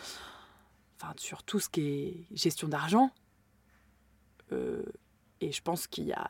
enfin 0.97 1.13
sur 1.17 1.45
tout 1.45 1.61
ce 1.61 1.69
qui 1.69 1.81
est 1.81 2.37
gestion 2.37 2.69
d'argent. 2.69 3.11
Euh, 4.53 4.83
et 5.41 5.53
je 5.53 5.63
pense 5.63 5.87
qu'il 5.87 6.07
y 6.07 6.13
a 6.13 6.29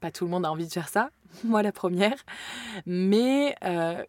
pas 0.00 0.10
tout 0.10 0.24
le 0.24 0.30
monde 0.30 0.46
a 0.46 0.50
envie 0.50 0.66
de 0.66 0.72
faire 0.72 0.88
ça, 0.88 1.10
moi 1.44 1.62
la 1.62 1.72
première, 1.72 2.16
mais 2.86 3.54
euh, 3.64 4.04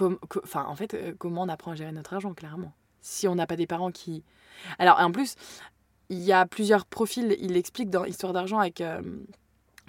enfin, 0.00 0.64
en 0.66 0.76
fait, 0.76 0.94
euh, 0.94 1.14
comment 1.18 1.42
on 1.42 1.48
apprend 1.48 1.72
à 1.72 1.74
gérer 1.74 1.92
notre 1.92 2.14
argent, 2.14 2.34
clairement 2.34 2.72
Si 3.00 3.28
on 3.28 3.34
n'a 3.34 3.46
pas 3.46 3.56
des 3.56 3.66
parents 3.66 3.90
qui... 3.90 4.24
Alors, 4.78 4.98
en 4.98 5.12
plus, 5.12 5.34
il 6.08 6.20
y 6.20 6.32
a 6.32 6.46
plusieurs 6.46 6.86
profils, 6.86 7.36
il 7.40 7.56
explique 7.56 7.90
dans 7.90 8.04
Histoire 8.04 8.32
d'argent 8.32 8.58
avec 8.58 8.80
euh, 8.80 9.00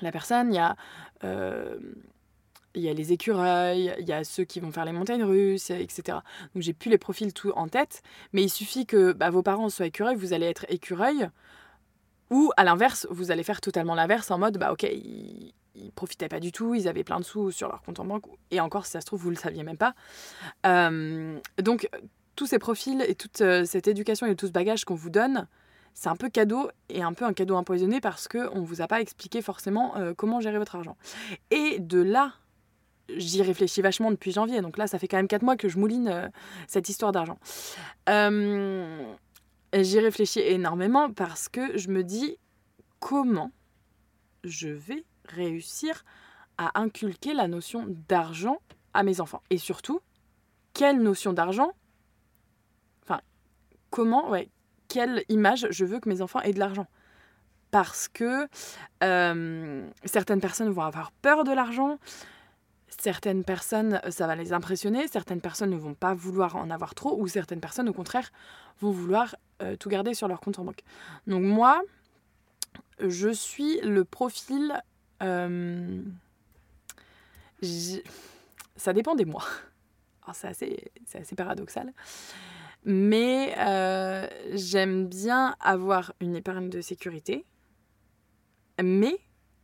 la 0.02 0.12
personne, 0.12 0.54
il 0.54 0.56
y 0.56 0.60
a... 0.60 0.76
Euh, 1.24 1.78
il 2.76 2.84
y 2.84 2.90
a 2.90 2.94
les 2.94 3.12
écureuils, 3.12 3.92
il 4.00 4.08
y 4.08 4.14
a 4.14 4.24
ceux 4.24 4.44
qui 4.44 4.60
vont 4.60 4.72
faire 4.72 4.86
les 4.86 4.92
montagnes 4.92 5.24
russes, 5.24 5.72
etc. 5.72 6.20
Donc 6.54 6.62
j'ai 6.62 6.74
plus 6.74 6.92
les 6.92 7.00
profils 7.00 7.34
tout 7.34 7.52
en 7.56 7.68
tête, 7.68 8.04
mais 8.32 8.44
il 8.44 8.50
suffit 8.50 8.86
que 8.86 9.12
bah, 9.12 9.32
vos 9.32 9.42
parents 9.42 9.70
soient 9.70 9.88
écureuils, 9.88 10.16
vous 10.16 10.34
allez 10.34 10.46
être 10.46 10.68
écureuil, 10.70 11.28
ou 12.30 12.52
à 12.58 12.64
l'inverse, 12.64 13.08
vous 13.10 13.32
allez 13.32 13.44
faire 13.44 13.60
totalement 13.60 13.96
l'inverse 13.96 14.30
en 14.30 14.38
mode, 14.38 14.60
bah 14.60 14.72
ok, 14.72 14.86
ils 15.76 15.92
profitaient 15.92 16.30
pas 16.30 16.40
du 16.40 16.52
tout, 16.52 16.76
ils 16.76 16.88
avaient 16.88 17.04
plein 17.04 17.20
de 17.20 17.26
sous 17.26 17.52
sur 17.52 17.68
leur 17.70 17.82
compte 17.82 18.00
en 18.00 18.06
banque, 18.06 18.26
et 18.52 18.60
encore, 18.60 18.86
si 18.86 18.92
ça 18.92 19.02
se 19.02 19.06
trouve, 19.06 19.22
vous 19.22 19.30
le 19.30 19.36
saviez 19.36 19.64
même 19.64 19.78
pas. 19.78 19.94
Euh, 20.66 21.40
donc, 21.62 21.90
tous 22.36 22.48
ces 22.48 22.60
profils 22.60 23.04
et 23.08 23.16
toute 23.16 23.42
euh, 23.42 23.66
cette 23.66 23.88
éducation 23.88 24.28
et 24.28 24.36
tout 24.36 24.48
ce 24.48 24.52
bagage 24.52 24.86
qu'on 24.86 24.96
vous 24.96 25.10
donne, 25.10 25.48
c'est 25.94 26.10
un 26.10 26.16
peu 26.16 26.30
cadeau 26.30 26.70
et 26.90 27.02
un 27.02 27.14
peu 27.14 27.26
un 27.26 27.34
cadeau 27.34 27.56
empoisonné 27.56 28.00
parce 28.00 28.28
qu'on 28.28 28.62
ne 28.62 28.66
vous 28.66 28.82
a 28.82 28.88
pas 28.88 29.02
expliqué 29.02 29.42
forcément 29.42 29.98
euh, 29.98 30.14
comment 30.16 30.40
gérer 30.40 30.58
votre 30.58 30.76
argent. 30.76 30.98
Et 31.52 31.80
de 31.80 32.00
là, 32.00 32.34
j'y 33.16 33.42
réfléchis 33.42 33.82
vachement 33.82 34.12
depuis 34.12 34.32
janvier, 34.32 34.62
donc 34.62 34.78
là, 34.78 34.88
ça 34.88 35.00
fait 35.00 35.08
quand 35.08 35.18
même 35.18 35.28
4 35.28 35.42
mois 35.42 35.58
que 35.58 35.68
je 35.68 35.80
mouline 35.80 36.32
cette 36.68 36.90
histoire 36.90 37.12
d'argent. 37.12 37.40
j'y 38.08 40.00
réfléchis 40.00 40.42
énormément 40.42 41.12
parce 41.12 41.50
que 41.50 41.78
je 41.78 41.90
me 41.90 42.04
dis 42.04 42.38
comment 43.00 43.52
je 44.44 44.70
vais 44.70 45.06
réussir 45.32 46.04
à 46.58 46.80
inculquer 46.80 47.34
la 47.34 47.48
notion 47.48 47.86
d'argent 48.08 48.60
à 48.94 49.04
mes 49.04 49.22
enfants. 49.22 49.42
Et 49.50 49.58
surtout, 49.58 50.02
quelle 50.74 51.02
notion 51.02 51.34
d'argent? 51.34 51.72
Enfin, 53.04 53.22
comment, 53.90 54.30
ouais, 54.30 54.50
quelle 54.88 55.24
image 55.30 55.68
je 55.70 55.86
veux 55.86 56.00
que 56.00 56.10
mes 56.10 56.22
enfants 56.22 56.42
aient 56.42 56.54
de 56.54 56.60
l'argent? 56.60 56.88
Parce 57.72 58.08
que 58.08 58.48
euh, 59.04 59.88
certaines 60.06 60.42
personnes 60.42 60.70
vont 60.70 60.82
avoir 60.82 61.12
peur 61.12 61.44
de 61.44 61.52
l'argent, 61.52 62.00
certaines 62.88 63.44
personnes, 63.44 64.02
ça 64.10 64.28
va 64.28 64.36
les 64.36 64.54
impressionner, 64.54 65.08
certaines 65.08 65.42
personnes 65.42 65.70
ne 65.70 65.78
vont 65.78 65.94
pas 65.94 66.14
vouloir 66.14 66.56
en 66.56 66.70
avoir 66.72 66.96
trop, 66.96 67.20
ou 67.20 67.28
certaines 67.28 67.62
personnes, 67.62 67.88
au 67.88 67.94
contraire, 67.94 68.32
vont 68.82 68.92
vouloir 68.92 69.36
euh, 69.62 69.76
tout 69.76 69.90
garder 69.90 70.14
sur 70.14 70.28
leur 70.28 70.42
compte 70.42 70.60
en 70.60 70.66
banque. 70.66 70.82
Donc 71.28 71.44
moi, 71.44 71.82
je 73.00 73.30
suis 73.30 73.80
le 73.82 74.04
profil 74.04 74.82
euh, 75.22 76.02
ça 78.76 78.94
dépend 78.94 79.16
des 79.16 79.26
mois. 79.26 79.46
C'est 80.34 80.48
assez, 80.48 80.92
assez, 81.14 81.36
paradoxal. 81.36 81.92
Mais 82.86 83.56
euh, 83.58 84.28
j'aime 84.54 85.08
bien 85.08 85.56
avoir 85.60 86.14
une 86.22 86.36
épargne 86.36 86.70
de 86.70 86.82
sécurité. 86.82 87.46
Mais 88.82 89.20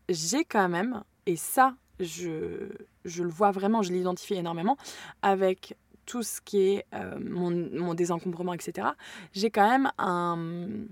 j'ai 0.09 0.43
quand 0.43 0.67
même, 0.67 1.03
et 1.25 1.35
ça, 1.35 1.75
je, 1.99 2.69
je 3.05 3.23
le 3.23 3.29
vois 3.29 3.51
vraiment, 3.51 3.81
je 3.81 3.93
l'identifie 3.93 4.33
énormément, 4.33 4.75
avec 5.21 5.77
tout 6.05 6.23
ce 6.23 6.41
qui 6.41 6.61
est 6.61 6.85
euh, 6.93 7.17
mon, 7.19 7.93
désencombrement, 7.93 8.53
etc., 8.53 8.89
j'ai 9.33 9.49
quand 9.49 9.69
même 9.69 9.91
un, 9.97 10.85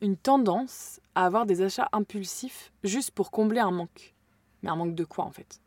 une 0.00 0.16
tendance 0.16 1.00
à 1.16 1.24
avoir 1.24 1.46
des 1.46 1.62
achats 1.62 1.88
impulsifs 1.92 2.72
juste 2.84 3.10
pour 3.10 3.30
combler 3.32 3.60
un 3.60 3.72
manque. 3.72 4.14
Mais 4.62 4.68
un 4.68 4.76
manque 4.76 4.94
de 4.94 5.04
quoi 5.04 5.24
en 5.24 5.30
fait? 5.30 5.60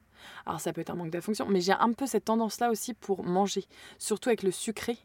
Alors 0.46 0.62
ça 0.62 0.72
peut 0.72 0.82
être 0.82 0.92
un 0.92 0.96
manque 0.96 1.10
d'affection, 1.10 1.48
mais 1.48 1.60
j'ai 1.60 1.74
un 1.74 1.92
peu 1.92 2.06
cette 2.06 2.26
tendance-là 2.26 2.70
aussi 2.70 2.94
pour 2.94 3.24
manger, 3.24 3.66
surtout 3.98 4.30
avec 4.30 4.44
le 4.44 4.52
sucré, 4.52 4.98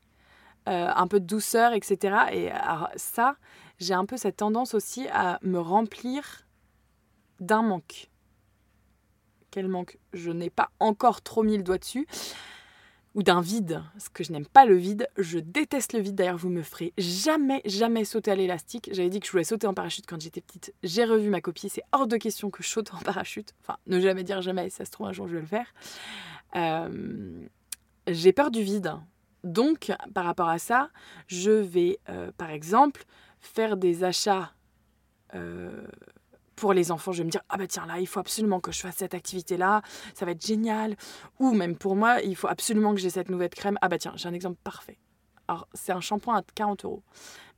euh, 0.68 0.90
un 0.94 1.06
peu 1.06 1.18
de 1.18 1.26
douceur, 1.26 1.72
etc. 1.72 2.16
Et 2.32 2.50
ça, 2.96 3.36
j'ai 3.78 3.94
un 3.94 4.04
peu 4.04 4.16
cette 4.16 4.36
tendance 4.36 4.74
aussi 4.74 5.08
à 5.08 5.38
me 5.42 5.58
remplir 5.58 6.46
d'un 7.40 7.62
manque. 7.62 8.10
Quel 9.50 9.68
manque? 9.68 9.98
Je 10.12 10.30
n'ai 10.30 10.50
pas 10.50 10.70
encore 10.78 11.22
trop 11.22 11.42
mis 11.42 11.56
le 11.56 11.62
doigt 11.62 11.78
dessus 11.78 12.06
ou 13.14 13.22
d'un 13.22 13.40
vide, 13.40 13.82
parce 13.92 14.08
que 14.08 14.24
je 14.24 14.32
n'aime 14.32 14.46
pas 14.46 14.64
le 14.64 14.76
vide, 14.76 15.08
je 15.16 15.38
déteste 15.38 15.92
le 15.92 16.00
vide, 16.00 16.14
d'ailleurs 16.16 16.36
vous 16.36 16.48
me 16.48 16.62
ferez 16.62 16.92
jamais, 16.98 17.62
jamais 17.64 18.04
sauter 18.04 18.30
à 18.32 18.34
l'élastique. 18.34 18.90
J'avais 18.92 19.10
dit 19.10 19.20
que 19.20 19.26
je 19.26 19.32
voulais 19.32 19.44
sauter 19.44 19.66
en 19.66 19.74
parachute 19.74 20.04
quand 20.06 20.20
j'étais 20.20 20.40
petite, 20.40 20.74
j'ai 20.82 21.04
revu 21.04 21.28
ma 21.28 21.40
copie, 21.40 21.68
c'est 21.68 21.84
hors 21.92 22.06
de 22.06 22.16
question 22.16 22.50
que 22.50 22.62
je 22.62 22.68
saute 22.68 22.92
en 22.92 22.98
parachute, 22.98 23.54
enfin 23.60 23.78
ne 23.86 24.00
jamais 24.00 24.24
dire 24.24 24.42
jamais, 24.42 24.70
ça 24.70 24.84
se 24.84 24.90
trouve 24.90 25.06
un 25.06 25.12
jour 25.12 25.28
je 25.28 25.34
vais 25.34 25.42
le 25.42 25.46
faire. 25.46 25.72
Euh, 26.56 27.46
j'ai 28.08 28.32
peur 28.32 28.50
du 28.50 28.62
vide, 28.62 28.92
donc 29.44 29.92
par 30.12 30.24
rapport 30.24 30.48
à 30.48 30.58
ça, 30.58 30.90
je 31.26 31.50
vais 31.50 31.98
euh, 32.08 32.32
par 32.36 32.50
exemple 32.50 33.04
faire 33.40 33.76
des 33.76 34.04
achats... 34.04 34.52
Euh, 35.34 35.86
pour 36.56 36.72
les 36.72 36.90
enfants, 36.90 37.12
je 37.12 37.18
vais 37.18 37.24
me 37.24 37.30
dire 37.30 37.42
ah 37.48 37.56
bah 37.56 37.66
tiens 37.66 37.86
là, 37.86 38.00
il 38.00 38.06
faut 38.06 38.20
absolument 38.20 38.60
que 38.60 38.72
je 38.72 38.80
fasse 38.80 38.96
cette 38.96 39.14
activité 39.14 39.56
là, 39.56 39.82
ça 40.14 40.24
va 40.24 40.32
être 40.32 40.44
génial. 40.44 40.96
Ou 41.38 41.52
même 41.52 41.76
pour 41.76 41.96
moi, 41.96 42.20
il 42.22 42.36
faut 42.36 42.48
absolument 42.48 42.94
que 42.94 43.00
j'ai 43.00 43.10
cette 43.10 43.28
nouvelle 43.28 43.50
crème. 43.50 43.78
Ah 43.80 43.88
bah 43.88 43.98
tiens, 43.98 44.12
j'ai 44.16 44.28
un 44.28 44.32
exemple 44.32 44.58
parfait. 44.62 44.98
Alors 45.48 45.68
c'est 45.74 45.92
un 45.92 46.00
shampoing 46.00 46.36
à 46.36 46.42
40 46.54 46.84
euros, 46.84 47.02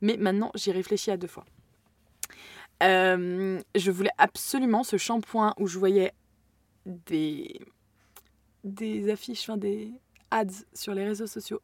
mais 0.01 0.17
maintenant 0.17 0.51
j'y 0.55 0.71
réfléchis 0.71 1.11
à 1.11 1.17
deux 1.17 1.27
fois. 1.27 1.45
Euh, 2.83 3.59
je 3.75 3.91
voulais 3.91 4.11
absolument 4.17 4.83
ce 4.83 4.97
shampoing 4.97 5.53
où 5.57 5.67
je 5.67 5.79
voyais 5.79 6.13
des 6.85 7.59
des 8.63 9.09
affiches, 9.09 9.49
des 9.51 9.91
ads 10.31 10.65
sur 10.73 10.93
les 10.93 11.05
réseaux 11.05 11.27
sociaux 11.27 11.61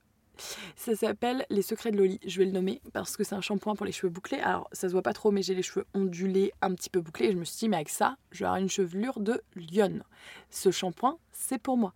ça 0.75 0.95
s'appelle 0.95 1.45
Les 1.49 1.61
Secrets 1.61 1.91
de 1.91 1.97
Loli. 1.97 2.19
Je 2.25 2.39
vais 2.39 2.45
le 2.45 2.51
nommer 2.51 2.81
parce 2.93 3.17
que 3.17 3.23
c'est 3.23 3.35
un 3.35 3.41
shampoing 3.41 3.75
pour 3.75 3.85
les 3.85 3.91
cheveux 3.91 4.09
bouclés. 4.09 4.39
Alors, 4.39 4.67
ça 4.71 4.87
se 4.87 4.93
voit 4.93 5.01
pas 5.01 5.13
trop, 5.13 5.31
mais 5.31 5.41
j'ai 5.41 5.55
les 5.55 5.61
cheveux 5.61 5.85
ondulés, 5.93 6.51
un 6.61 6.73
petit 6.73 6.89
peu 6.89 7.01
bouclés. 7.01 7.27
Et 7.27 7.31
je 7.31 7.37
me 7.37 7.45
suis 7.45 7.57
dit, 7.59 7.69
mais 7.69 7.77
avec 7.77 7.89
ça, 7.89 8.17
je 8.31 8.39
vais 8.39 8.45
avoir 8.45 8.61
une 8.61 8.69
chevelure 8.69 9.19
de 9.19 9.41
lionne. 9.55 10.03
Ce 10.49 10.71
shampoing, 10.71 11.17
c'est 11.31 11.57
pour 11.59 11.77
moi. 11.77 11.93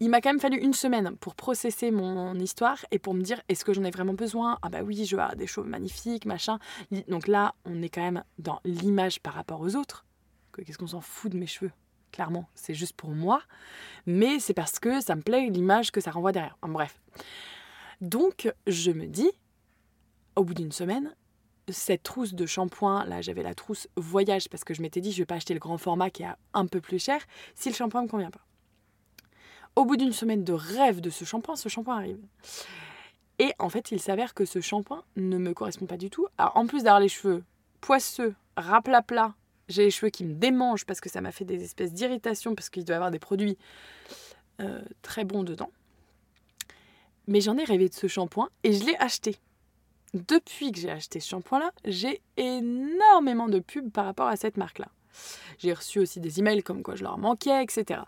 Il 0.00 0.10
m'a 0.10 0.20
quand 0.20 0.30
même 0.30 0.40
fallu 0.40 0.58
une 0.58 0.74
semaine 0.74 1.16
pour 1.16 1.34
processer 1.34 1.90
mon 1.90 2.34
histoire 2.34 2.84
et 2.90 2.98
pour 2.98 3.14
me 3.14 3.22
dire, 3.22 3.40
est-ce 3.48 3.64
que 3.64 3.72
j'en 3.72 3.84
ai 3.84 3.90
vraiment 3.90 4.14
besoin? 4.14 4.58
Ah 4.62 4.68
bah 4.68 4.82
oui, 4.82 5.04
je 5.04 5.16
vais 5.16 5.22
avoir 5.22 5.36
des 5.36 5.46
cheveux 5.46 5.68
magnifiques, 5.68 6.26
machin. 6.26 6.58
Donc 7.08 7.28
là, 7.28 7.54
on 7.64 7.82
est 7.82 7.88
quand 7.88 8.02
même 8.02 8.24
dans 8.38 8.60
l'image 8.64 9.20
par 9.20 9.34
rapport 9.34 9.60
aux 9.60 9.76
autres. 9.76 10.04
Qu'est-ce 10.56 10.78
qu'on 10.78 10.86
s'en 10.86 11.00
fout 11.00 11.32
de 11.32 11.38
mes 11.38 11.46
cheveux? 11.46 11.72
Clairement, 12.12 12.48
c'est 12.54 12.74
juste 12.74 12.94
pour 12.94 13.10
moi. 13.10 13.42
Mais 14.06 14.38
c'est 14.38 14.54
parce 14.54 14.78
que 14.78 15.00
ça 15.00 15.16
me 15.16 15.22
plaît 15.22 15.48
l'image 15.50 15.90
que 15.90 16.00
ça 16.00 16.12
renvoie 16.12 16.30
derrière. 16.30 16.56
bref. 16.62 17.00
Donc, 18.04 18.52
je 18.66 18.90
me 18.90 19.06
dis, 19.06 19.30
au 20.36 20.44
bout 20.44 20.52
d'une 20.52 20.72
semaine, 20.72 21.14
cette 21.70 22.02
trousse 22.02 22.34
de 22.34 22.44
shampoing, 22.44 23.06
là 23.06 23.22
j'avais 23.22 23.42
la 23.42 23.54
trousse 23.54 23.88
voyage 23.96 24.50
parce 24.50 24.62
que 24.62 24.74
je 24.74 24.82
m'étais 24.82 25.00
dit 25.00 25.10
je 25.10 25.16
vais 25.16 25.24
pas 25.24 25.36
acheter 25.36 25.54
le 25.54 25.60
grand 25.60 25.78
format 25.78 26.10
qui 26.10 26.22
est 26.22 26.28
un 26.52 26.66
peu 26.66 26.82
plus 26.82 27.02
cher 27.02 27.24
si 27.54 27.70
le 27.70 27.74
shampoing 27.74 28.02
me 28.02 28.08
convient 28.08 28.30
pas. 28.30 28.44
Au 29.74 29.86
bout 29.86 29.96
d'une 29.96 30.12
semaine 30.12 30.44
de 30.44 30.52
rêve 30.52 31.00
de 31.00 31.08
ce 31.08 31.24
shampoing, 31.24 31.56
ce 31.56 31.70
shampoing 31.70 31.96
arrive. 31.96 32.20
Et 33.38 33.54
en 33.58 33.70
fait, 33.70 33.90
il 33.90 34.00
s'avère 34.00 34.34
que 34.34 34.44
ce 34.44 34.60
shampoing 34.60 35.02
ne 35.16 35.38
me 35.38 35.54
correspond 35.54 35.86
pas 35.86 35.96
du 35.96 36.10
tout. 36.10 36.26
Alors, 36.36 36.58
en 36.58 36.66
plus 36.66 36.82
d'avoir 36.82 37.00
les 37.00 37.08
cheveux 37.08 37.42
poisseux, 37.80 38.34
raplapla, 38.58 39.34
j'ai 39.68 39.84
les 39.84 39.90
cheveux 39.90 40.10
qui 40.10 40.26
me 40.26 40.34
démangent 40.34 40.84
parce 40.84 41.00
que 41.00 41.08
ça 41.08 41.22
m'a 41.22 41.32
fait 41.32 41.46
des 41.46 41.64
espèces 41.64 41.94
d'irritation 41.94 42.54
parce 42.54 42.68
qu'il 42.68 42.84
doit 42.84 42.92
y 42.92 42.96
avoir 42.96 43.10
des 43.10 43.18
produits 43.18 43.56
euh, 44.60 44.82
très 45.00 45.24
bons 45.24 45.42
dedans. 45.42 45.70
Mais 47.26 47.40
j'en 47.40 47.56
ai 47.56 47.64
rêvé 47.64 47.88
de 47.88 47.94
ce 47.94 48.06
shampoing 48.06 48.48
et 48.62 48.72
je 48.72 48.84
l'ai 48.84 48.96
acheté. 48.96 49.36
Depuis 50.12 50.70
que 50.70 50.78
j'ai 50.78 50.90
acheté 50.90 51.20
ce 51.20 51.28
shampoing-là, 51.28 51.72
j'ai 51.84 52.20
énormément 52.36 53.48
de 53.48 53.58
pubs 53.58 53.90
par 53.90 54.04
rapport 54.04 54.28
à 54.28 54.36
cette 54.36 54.56
marque-là. 54.56 54.88
J'ai 55.58 55.72
reçu 55.72 55.98
aussi 55.98 56.20
des 56.20 56.38
emails 56.38 56.62
comme 56.62 56.82
quoi 56.82 56.96
je 56.96 57.02
leur 57.02 57.18
manquais, 57.18 57.62
etc. 57.62 58.02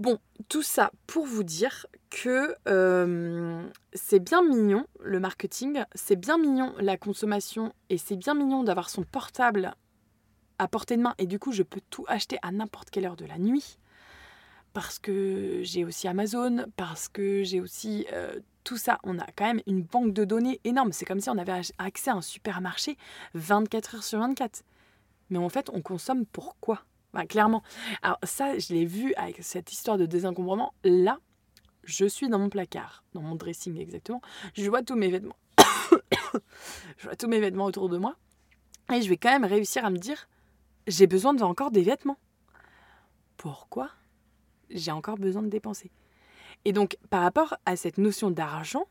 Bon, 0.00 0.18
tout 0.48 0.62
ça 0.62 0.90
pour 1.06 1.24
vous 1.24 1.44
dire 1.44 1.86
que 2.10 2.56
euh, 2.68 3.62
c'est 3.92 4.18
bien 4.18 4.42
mignon 4.42 4.86
le 5.00 5.20
marketing, 5.20 5.84
c'est 5.94 6.16
bien 6.16 6.36
mignon 6.36 6.74
la 6.78 6.96
consommation 6.96 7.72
et 7.90 7.98
c'est 7.98 8.16
bien 8.16 8.34
mignon 8.34 8.64
d'avoir 8.64 8.90
son 8.90 9.02
portable 9.04 9.74
à 10.58 10.68
portée 10.68 10.96
de 10.96 11.02
main 11.02 11.14
et 11.18 11.26
du 11.26 11.38
coup 11.38 11.52
je 11.52 11.62
peux 11.62 11.80
tout 11.90 12.04
acheter 12.08 12.38
à 12.42 12.50
n'importe 12.50 12.90
quelle 12.90 13.06
heure 13.06 13.16
de 13.16 13.26
la 13.26 13.38
nuit 13.38 13.78
parce 14.74 14.98
que 14.98 15.60
j'ai 15.62 15.84
aussi 15.84 16.06
Amazon, 16.08 16.66
parce 16.76 17.08
que 17.08 17.44
j'ai 17.44 17.60
aussi 17.60 18.06
euh, 18.12 18.38
tout 18.64 18.76
ça. 18.76 18.98
On 19.04 19.18
a 19.18 19.26
quand 19.36 19.46
même 19.46 19.62
une 19.66 19.82
banque 19.82 20.12
de 20.12 20.24
données 20.24 20.60
énorme. 20.64 20.92
C'est 20.92 21.06
comme 21.06 21.20
si 21.20 21.30
on 21.30 21.38
avait 21.38 21.62
accès 21.78 22.10
à 22.10 22.14
un 22.14 22.20
supermarché 22.20 22.98
24 23.34 23.94
heures 23.94 24.04
sur 24.04 24.18
24. 24.18 24.62
Mais 25.30 25.38
en 25.38 25.48
fait, 25.48 25.70
on 25.72 25.80
consomme 25.80 26.26
pourquoi 26.26 26.84
Clairement. 27.28 27.62
Alors 28.02 28.18
ça, 28.24 28.58
je 28.58 28.74
l'ai 28.74 28.84
vu 28.84 29.14
avec 29.14 29.42
cette 29.44 29.70
histoire 29.72 29.96
de 29.96 30.06
désencombrement. 30.06 30.74
Là, 30.82 31.20
je 31.84 32.06
suis 32.06 32.28
dans 32.28 32.40
mon 32.40 32.48
placard, 32.48 33.04
dans 33.14 33.22
mon 33.22 33.36
dressing 33.36 33.78
exactement. 33.78 34.20
Je 34.54 34.68
vois 34.68 34.82
tous 34.82 34.96
mes 34.96 35.08
vêtements. 35.08 35.36
je 36.98 37.04
vois 37.04 37.14
tous 37.14 37.28
mes 37.28 37.38
vêtements 37.38 37.66
autour 37.66 37.88
de 37.88 37.98
moi. 37.98 38.16
Et 38.92 39.00
je 39.00 39.08
vais 39.08 39.16
quand 39.16 39.30
même 39.30 39.44
réussir 39.44 39.84
à 39.84 39.90
me 39.90 39.98
dire, 39.98 40.28
j'ai 40.88 41.06
besoin 41.06 41.32
de 41.32 41.44
encore 41.44 41.70
des 41.70 41.82
vêtements. 41.82 42.18
Pourquoi? 43.36 43.90
J'ai 44.70 44.90
encore 44.90 45.18
besoin 45.18 45.42
de 45.42 45.48
dépenser. 45.48 45.90
Et 46.64 46.72
donc, 46.72 46.96
par 47.10 47.22
rapport 47.22 47.56
à 47.66 47.76
cette 47.76 47.98
notion 47.98 48.30
d'argent, 48.30 48.86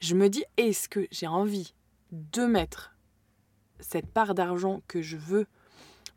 je 0.00 0.14
me 0.14 0.28
dis, 0.28 0.44
est-ce 0.56 0.88
que 0.88 1.06
j'ai 1.10 1.26
envie 1.26 1.74
de 2.12 2.46
mettre 2.46 2.94
cette 3.80 4.06
part 4.06 4.34
d'argent 4.34 4.82
que 4.86 5.02
je 5.02 5.16
veux 5.16 5.46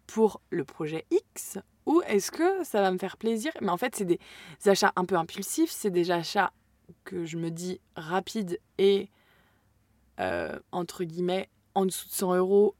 pour 0.06 0.41
le 0.52 0.63
projet 0.63 1.06
X 1.12 1.60
ou 1.86 2.02
est-ce 2.08 2.32
que 2.32 2.63
ça 2.63 2.82
va 2.82 2.91
me 2.91 2.97
faire 2.97 3.17
plaisir? 3.17 3.52
Mais 3.62 3.69
en 3.69 3.78
fait, 3.78 3.95
c'est 3.95 4.06
des 4.06 4.19
achats 4.65 4.91
un 4.95 5.06
peu 5.06 5.15
impulsifs, 5.15 5.71
c'est 5.71 5.89
des 5.89 6.12
achats 6.12 6.52
que 7.04 7.26
je 7.26 7.38
me 7.38 7.50
dis 7.50 7.80
rapides 7.95 8.60
et 8.78 9.10
euh, 10.19 10.60
entre 10.71 11.04
guillemets 11.04 11.50
en 11.76 11.86
dessous 11.86 12.08
de 12.08 12.13
100 12.13 12.36
euros 12.36 12.76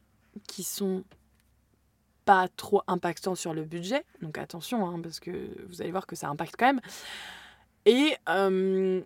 qui 0.48 0.64
sont 0.64 1.04
pas 2.28 2.50
trop 2.50 2.82
impactant 2.88 3.36
sur 3.36 3.54
le 3.54 3.64
budget. 3.64 4.04
Donc 4.22 4.38
attention, 4.38 4.86
hein, 4.86 5.00
parce 5.02 5.22
que 5.22 5.32
vous 5.70 5.82
allez 5.82 5.92
voir 5.92 6.06
que 6.06 6.16
ça 6.18 6.28
impacte 6.28 6.56
quand 6.60 6.66
même. 6.66 6.82
Et 7.86 8.18
euh, 8.28 9.02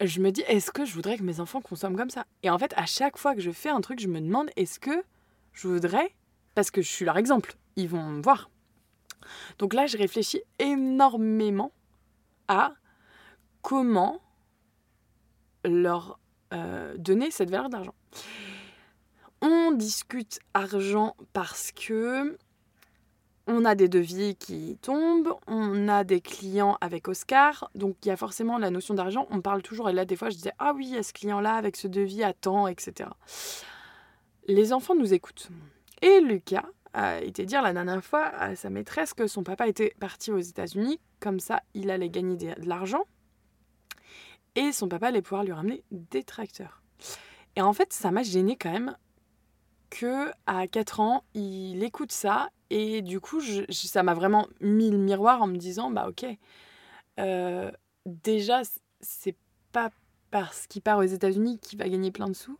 je 0.00 0.20
me 0.20 0.30
dis, 0.30 0.40
est-ce 0.48 0.70
que 0.70 0.86
je 0.86 0.94
voudrais 0.94 1.18
que 1.18 1.22
mes 1.22 1.40
enfants 1.40 1.60
consomment 1.60 1.96
comme 1.96 2.08
ça? 2.08 2.24
Et 2.42 2.48
en 2.48 2.58
fait, 2.58 2.72
à 2.78 2.86
chaque 2.86 3.18
fois 3.18 3.34
que 3.34 3.42
je 3.42 3.50
fais 3.50 3.68
un 3.68 3.82
truc, 3.82 4.00
je 4.00 4.08
me 4.08 4.18
demande, 4.18 4.48
est-ce 4.56 4.80
que 4.80 5.04
je 5.52 5.68
voudrais, 5.68 6.10
parce 6.54 6.70
que 6.70 6.80
je 6.80 6.88
suis 6.88 7.04
leur 7.04 7.18
exemple, 7.18 7.54
ils 7.76 7.86
vont 7.86 8.02
me 8.02 8.22
voir. 8.22 8.48
Donc 9.58 9.74
là, 9.74 9.86
je 9.86 9.98
réfléchis 9.98 10.40
énormément 10.58 11.70
à 12.48 12.72
comment 13.60 14.22
leur 15.66 16.18
euh, 16.54 16.96
donner 16.96 17.30
cette 17.30 17.50
valeur 17.50 17.68
d'argent. 17.68 17.94
On 19.42 19.72
discute 19.72 20.38
argent 20.54 21.14
parce 21.34 21.72
que 21.72 22.38
on 23.46 23.64
a 23.64 23.74
des 23.74 23.88
devis 23.88 24.36
qui 24.36 24.78
tombent, 24.80 25.34
on 25.46 25.88
a 25.88 26.04
des 26.04 26.20
clients 26.20 26.78
avec 26.80 27.08
Oscar, 27.08 27.70
donc 27.74 27.96
il 28.04 28.08
y 28.08 28.10
a 28.10 28.16
forcément 28.16 28.58
la 28.58 28.70
notion 28.70 28.94
d'argent. 28.94 29.26
On 29.30 29.40
parle 29.40 29.62
toujours, 29.62 29.90
et 29.90 29.92
là 29.92 30.04
des 30.04 30.16
fois 30.16 30.30
je 30.30 30.36
disais 30.36 30.52
Ah 30.58 30.72
oui, 30.74 30.86
il 30.86 30.94
y 30.94 30.98
a 30.98 31.02
ce 31.02 31.12
client-là 31.12 31.54
avec 31.54 31.76
ce 31.76 31.88
devis 31.88 32.22
à 32.22 32.32
temps, 32.32 32.66
etc. 32.68 33.10
Les 34.46 34.72
enfants 34.72 34.94
nous 34.94 35.12
écoutent. 35.12 35.48
Et 36.02 36.20
Lucas 36.20 36.64
a 36.92 37.20
été 37.20 37.44
dire 37.44 37.62
la 37.62 37.72
dernière 37.72 38.04
fois 38.04 38.26
à 38.26 38.56
sa 38.56 38.70
maîtresse 38.70 39.14
que 39.14 39.26
son 39.26 39.42
papa 39.42 39.68
était 39.68 39.94
parti 39.98 40.30
aux 40.30 40.38
États-Unis, 40.38 41.00
comme 41.20 41.40
ça 41.40 41.62
il 41.74 41.90
allait 41.90 42.10
gagner 42.10 42.36
de 42.36 42.54
l'argent, 42.66 43.04
et 44.54 44.72
son 44.72 44.88
papa 44.88 45.08
allait 45.08 45.22
pouvoir 45.22 45.44
lui 45.44 45.52
ramener 45.52 45.82
des 45.90 46.22
tracteurs. 46.22 46.82
Et 47.56 47.62
en 47.62 47.72
fait, 47.72 47.92
ça 47.92 48.10
m'a 48.10 48.22
gêné 48.22 48.56
quand 48.56 48.72
même 48.72 48.96
que 49.90 50.30
à 50.46 50.66
4 50.66 51.00
ans, 51.00 51.24
il 51.34 51.82
écoute 51.84 52.12
ça 52.12 52.50
et 52.76 53.02
du 53.02 53.20
coup, 53.20 53.40
ça 53.70 54.02
m'a 54.02 54.14
vraiment 54.14 54.48
mis 54.60 54.90
le 54.90 54.98
miroir 54.98 55.40
en 55.40 55.46
me 55.46 55.56
disant 55.56 55.92
bah 55.92 56.08
ok, 56.08 56.26
euh, 57.20 57.70
déjà 58.04 58.62
c'est 59.00 59.36
pas 59.70 59.90
parce 60.32 60.66
qu'il 60.66 60.82
part 60.82 60.98
aux 60.98 61.02
États-Unis 61.04 61.60
qu'il 61.60 61.78
va 61.78 61.88
gagner 61.88 62.10
plein 62.10 62.26
de 62.26 62.34
sous. 62.34 62.58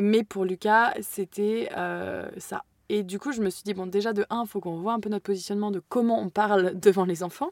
Mais 0.00 0.22
pour 0.22 0.44
Lucas, 0.44 0.94
c'était 1.00 1.70
euh, 1.76 2.30
ça. 2.36 2.62
Et 2.88 3.02
du 3.02 3.18
coup, 3.18 3.32
je 3.32 3.42
me 3.42 3.50
suis 3.50 3.64
dit 3.64 3.74
bon 3.74 3.88
déjà 3.88 4.12
de 4.12 4.24
un, 4.30 4.44
il 4.44 4.48
faut 4.48 4.60
qu'on 4.60 4.78
voit 4.78 4.92
un 4.92 5.00
peu 5.00 5.08
notre 5.08 5.24
positionnement 5.24 5.72
de 5.72 5.82
comment 5.88 6.20
on 6.20 6.30
parle 6.30 6.78
devant 6.78 7.04
les 7.04 7.24
enfants, 7.24 7.50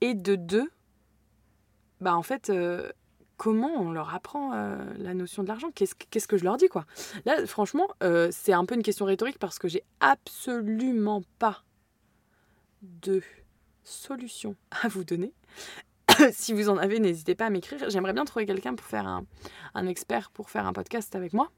et 0.00 0.14
de 0.14 0.36
deux, 0.36 0.70
bah 2.00 2.16
en 2.16 2.22
fait. 2.22 2.48
Euh, 2.48 2.90
comment 3.40 3.72
on 3.74 3.90
leur 3.90 4.14
apprend 4.14 4.52
euh, 4.52 4.76
la 4.98 5.14
notion 5.14 5.42
de 5.42 5.48
l'argent? 5.48 5.70
Qu'est-ce, 5.74 6.26
que 6.28 6.36
je 6.36 6.44
leur 6.44 6.58
dis 6.58 6.68
quoi? 6.68 6.84
Là, 7.24 7.46
franchement, 7.46 7.88
euh, 8.02 8.28
c'est 8.30 8.52
un 8.52 8.66
peu 8.66 8.74
une 8.74 8.82
question 8.82 9.06
rhétorique 9.06 9.38
parce 9.38 9.58
que 9.58 9.66
j'ai 9.66 9.82
absolument 10.00 11.22
pas 11.38 11.64
de 12.82 13.22
solution 13.82 14.56
à 14.82 14.88
vous 14.88 15.04
donner. 15.04 15.32
si 16.32 16.52
vous 16.52 16.68
en 16.68 16.76
avez, 16.76 17.00
n'hésitez 17.00 17.34
pas 17.34 17.46
à 17.46 17.50
m'écrire. 17.50 17.88
J'aimerais 17.88 18.12
bien 18.12 18.26
trouver 18.26 18.44
quelqu'un 18.44 18.74
pour 18.74 18.86
faire 18.86 19.06
un, 19.06 19.24
un, 19.72 19.86
expert 19.86 20.30
pour 20.32 20.50
faire 20.50 20.66
un 20.66 20.74
podcast 20.74 21.16
avec 21.16 21.32
moi. 21.32 21.50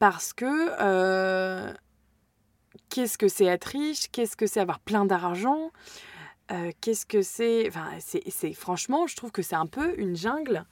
Parce 0.00 0.34
que 0.34 0.44
euh, 0.82 1.72
qu'est-ce 2.90 3.16
que 3.16 3.28
c'est 3.28 3.46
être 3.46 3.64
riche? 3.64 4.10
Qu'est-ce 4.12 4.36
que 4.36 4.46
c'est 4.46 4.60
avoir 4.60 4.80
plein 4.80 5.06
d'argent? 5.06 5.70
Euh, 6.50 6.72
Qu'est-ce 6.80 7.06
que 7.06 7.22
c'est? 7.22 7.66
Enfin, 7.68 7.90
c'est 7.98 8.52
franchement, 8.52 9.06
je 9.06 9.16
trouve 9.16 9.32
que 9.32 9.42
c'est 9.42 9.56
un 9.56 9.66
peu 9.66 9.98
une 9.98 10.16
jungle 10.16 10.64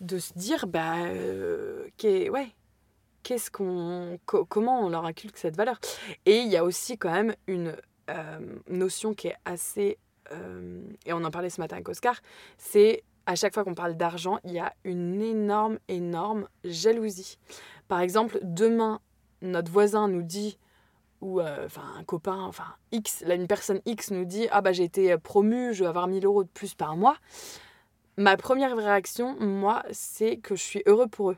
de 0.00 0.18
se 0.18 0.32
dire, 0.34 0.66
bah, 0.66 0.96
euh, 1.06 1.88
ouais, 2.04 2.48
qu'est-ce 3.22 3.50
qu'on, 3.50 4.18
comment 4.26 4.80
on 4.84 4.88
leur 4.88 5.04
inculque 5.04 5.36
cette 5.36 5.56
valeur? 5.56 5.80
Et 6.26 6.38
il 6.38 6.48
y 6.48 6.56
a 6.56 6.64
aussi 6.64 6.98
quand 6.98 7.12
même 7.12 7.34
une 7.46 7.76
notion 8.68 9.12
qui 9.12 9.28
est 9.28 9.36
assez 9.44 9.98
euh, 10.32 10.82
et 11.06 11.12
on 11.12 11.24
en 11.24 11.30
parlait 11.30 11.50
ce 11.50 11.60
matin 11.60 11.76
avec 11.76 11.88
Oscar, 11.88 12.20
c'est 12.56 13.04
à 13.26 13.34
chaque 13.34 13.54
fois 13.54 13.64
qu'on 13.64 13.74
parle 13.74 13.96
d'argent, 13.96 14.38
il 14.44 14.52
y 14.52 14.58
a 14.58 14.72
une 14.84 15.20
énorme, 15.20 15.78
énorme 15.88 16.48
jalousie. 16.64 17.38
Par 17.86 18.00
exemple, 18.00 18.38
demain, 18.42 19.00
notre 19.42 19.70
voisin 19.70 20.08
nous 20.08 20.22
dit, 20.22 20.58
ou 21.20 21.40
euh, 21.40 21.66
enfin 21.66 21.82
un 21.98 22.04
copain, 22.04 22.40
enfin 22.42 22.76
X, 22.92 23.24
une 23.28 23.46
personne 23.46 23.80
X 23.86 24.10
nous 24.10 24.24
dit 24.24 24.48
Ah 24.50 24.60
bah 24.60 24.72
j'ai 24.72 24.84
été 24.84 25.16
promu, 25.18 25.74
je 25.74 25.84
vais 25.84 25.88
avoir 25.88 26.06
1000 26.06 26.24
euros 26.24 26.44
de 26.44 26.48
plus 26.48 26.74
par 26.74 26.96
mois. 26.96 27.16
Ma 28.16 28.36
première 28.36 28.76
réaction, 28.76 29.36
moi, 29.38 29.84
c'est 29.92 30.38
que 30.38 30.56
je 30.56 30.62
suis 30.62 30.82
heureux 30.86 31.06
pour 31.06 31.30
eux. 31.30 31.36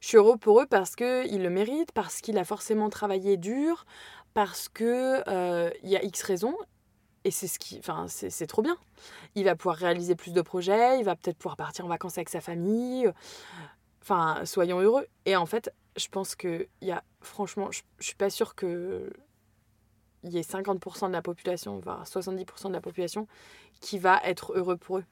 Je 0.00 0.08
suis 0.08 0.16
heureux 0.18 0.36
pour 0.36 0.60
eux 0.60 0.66
parce 0.66 0.96
qu'ils 0.96 1.42
le 1.42 1.50
méritent, 1.50 1.92
parce 1.92 2.20
qu'il 2.20 2.36
a 2.38 2.44
forcément 2.44 2.90
travaillé 2.90 3.36
dur, 3.38 3.86
parce 4.34 4.68
que 4.68 5.22
euh, 5.28 5.70
il 5.82 5.90
y 5.90 5.96
a 5.96 6.04
X 6.04 6.22
raisons 6.22 6.56
et 7.24 7.30
c'est 7.30 7.48
ce 7.48 7.58
qui, 7.58 7.78
enfin, 7.78 8.06
c'est 8.08 8.46
trop 8.46 8.62
bien. 8.62 8.76
Il 9.34 9.44
va 9.44 9.54
pouvoir 9.54 9.76
réaliser 9.76 10.14
plus 10.14 10.32
de 10.32 10.40
projets, 10.40 10.98
il 10.98 11.04
va 11.04 11.16
peut-être 11.16 11.36
pouvoir 11.36 11.56
partir 11.56 11.84
en 11.84 11.88
vacances 11.88 12.16
avec 12.16 12.30
sa 12.30 12.40
famille. 12.40 13.10
Enfin, 14.02 14.40
soyons 14.44 14.80
heureux. 14.80 15.06
Et 15.26 15.36
en 15.36 15.46
fait, 15.46 15.70
je 15.96 16.08
pense 16.08 16.34
que 16.34 16.68
y 16.82 16.90
a, 16.90 17.02
franchement, 17.20 17.70
je, 17.70 17.82
je 17.98 18.06
suis 18.06 18.16
pas 18.16 18.30
sûre 18.30 18.54
que 18.54 19.12
il 20.22 20.32
y 20.32 20.38
ait 20.38 20.42
50% 20.42 21.08
de 21.08 21.12
la 21.12 21.22
population, 21.22 21.78
voire 21.78 22.04
70% 22.04 22.68
de 22.68 22.72
la 22.72 22.80
population 22.80 23.26
qui 23.80 23.98
va 23.98 24.20
être 24.24 24.52
heureux 24.54 24.76
pour 24.76 24.98
eux. 24.98 25.04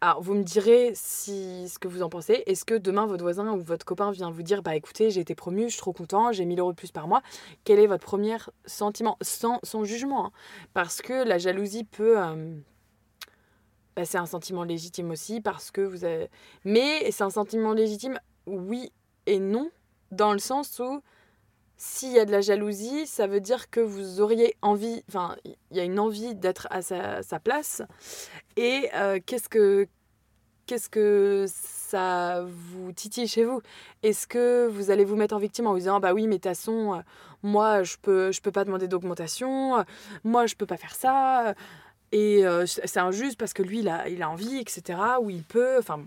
Alors, 0.00 0.20
vous 0.20 0.34
me 0.34 0.42
direz 0.42 0.90
si, 0.96 1.68
ce 1.68 1.78
que 1.78 1.86
vous 1.86 2.02
en 2.02 2.08
pensez. 2.08 2.42
Est-ce 2.46 2.64
que 2.64 2.74
demain, 2.74 3.06
votre 3.06 3.22
voisin 3.22 3.52
ou 3.52 3.62
votre 3.62 3.86
copain 3.86 4.10
vient 4.10 4.32
vous 4.32 4.42
dire 4.42 4.60
Bah 4.60 4.74
écoutez, 4.74 5.10
j'ai 5.10 5.20
été 5.20 5.36
promu, 5.36 5.66
je 5.66 5.74
suis 5.74 5.78
trop 5.78 5.92
content, 5.92 6.32
j'ai 6.32 6.44
1000 6.44 6.58
euros 6.58 6.72
de 6.72 6.76
plus 6.76 6.90
par 6.90 7.06
mois. 7.06 7.22
Quel 7.62 7.78
est 7.78 7.86
votre 7.86 8.04
premier 8.04 8.36
sentiment? 8.66 9.16
Sans, 9.20 9.60
sans 9.62 9.84
jugement. 9.84 10.26
Hein. 10.26 10.32
Parce 10.74 11.02
que 11.02 11.12
la 11.12 11.38
jalousie 11.38 11.84
peut. 11.84 12.20
Euh, 12.20 12.56
bah, 13.94 14.04
c'est 14.04 14.18
un 14.18 14.26
sentiment 14.26 14.64
légitime 14.64 15.08
aussi, 15.12 15.40
parce 15.40 15.70
que 15.70 15.82
vous 15.82 16.04
avez. 16.04 16.28
Mais 16.64 17.08
c'est 17.12 17.22
un 17.22 17.30
sentiment 17.30 17.72
légitime, 17.72 18.18
oui 18.46 18.90
et 19.26 19.38
non, 19.38 19.70
dans 20.10 20.32
le 20.32 20.38
sens 20.38 20.78
où 20.78 21.02
s'il 21.84 22.12
y 22.12 22.18
a 22.20 22.24
de 22.24 22.30
la 22.30 22.40
jalousie, 22.40 23.08
ça 23.08 23.26
veut 23.26 23.40
dire 23.40 23.68
que 23.68 23.80
vous 23.80 24.20
auriez 24.20 24.54
envie, 24.62 25.02
enfin, 25.08 25.34
il 25.44 25.76
y 25.76 25.80
a 25.80 25.84
une 25.84 25.98
envie 25.98 26.36
d'être 26.36 26.68
à 26.70 26.80
sa, 26.80 27.40
place. 27.42 27.82
Et 28.56 28.88
euh, 28.94 29.18
qu'est-ce 29.26 29.48
que 29.48 29.88
qu'est-ce 30.66 30.88
que 30.88 31.46
ça 31.48 32.44
vous 32.46 32.92
titille 32.92 33.26
chez 33.26 33.44
vous? 33.44 33.60
Est-ce 34.04 34.28
que 34.28 34.68
vous 34.68 34.92
allez 34.92 35.04
vous 35.04 35.16
mettre 35.16 35.34
en 35.34 35.38
victime 35.38 35.66
en 35.66 35.72
vous 35.72 35.80
disant 35.80 35.98
bah 35.98 36.12
oui 36.14 36.28
mais 36.28 36.38
façon 36.38 36.94
euh, 36.94 36.98
moi 37.42 37.82
je 37.82 37.96
peux 38.00 38.30
je 38.30 38.40
peux 38.40 38.52
pas 38.52 38.64
demander 38.64 38.86
d'augmentation, 38.86 39.78
euh, 39.78 39.82
moi 40.22 40.46
je 40.46 40.54
peux 40.54 40.66
pas 40.66 40.76
faire 40.76 40.94
ça 40.94 41.54
et 42.12 42.44
c'est 42.66 43.00
injuste 43.00 43.38
parce 43.38 43.54
que 43.54 43.62
lui 43.62 43.80
il 43.80 43.88
a 43.88 44.08
il 44.08 44.22
a 44.22 44.30
envie 44.30 44.58
etc 44.58 45.00
ou 45.20 45.30
il 45.30 45.42
peut 45.42 45.78
enfin 45.78 46.04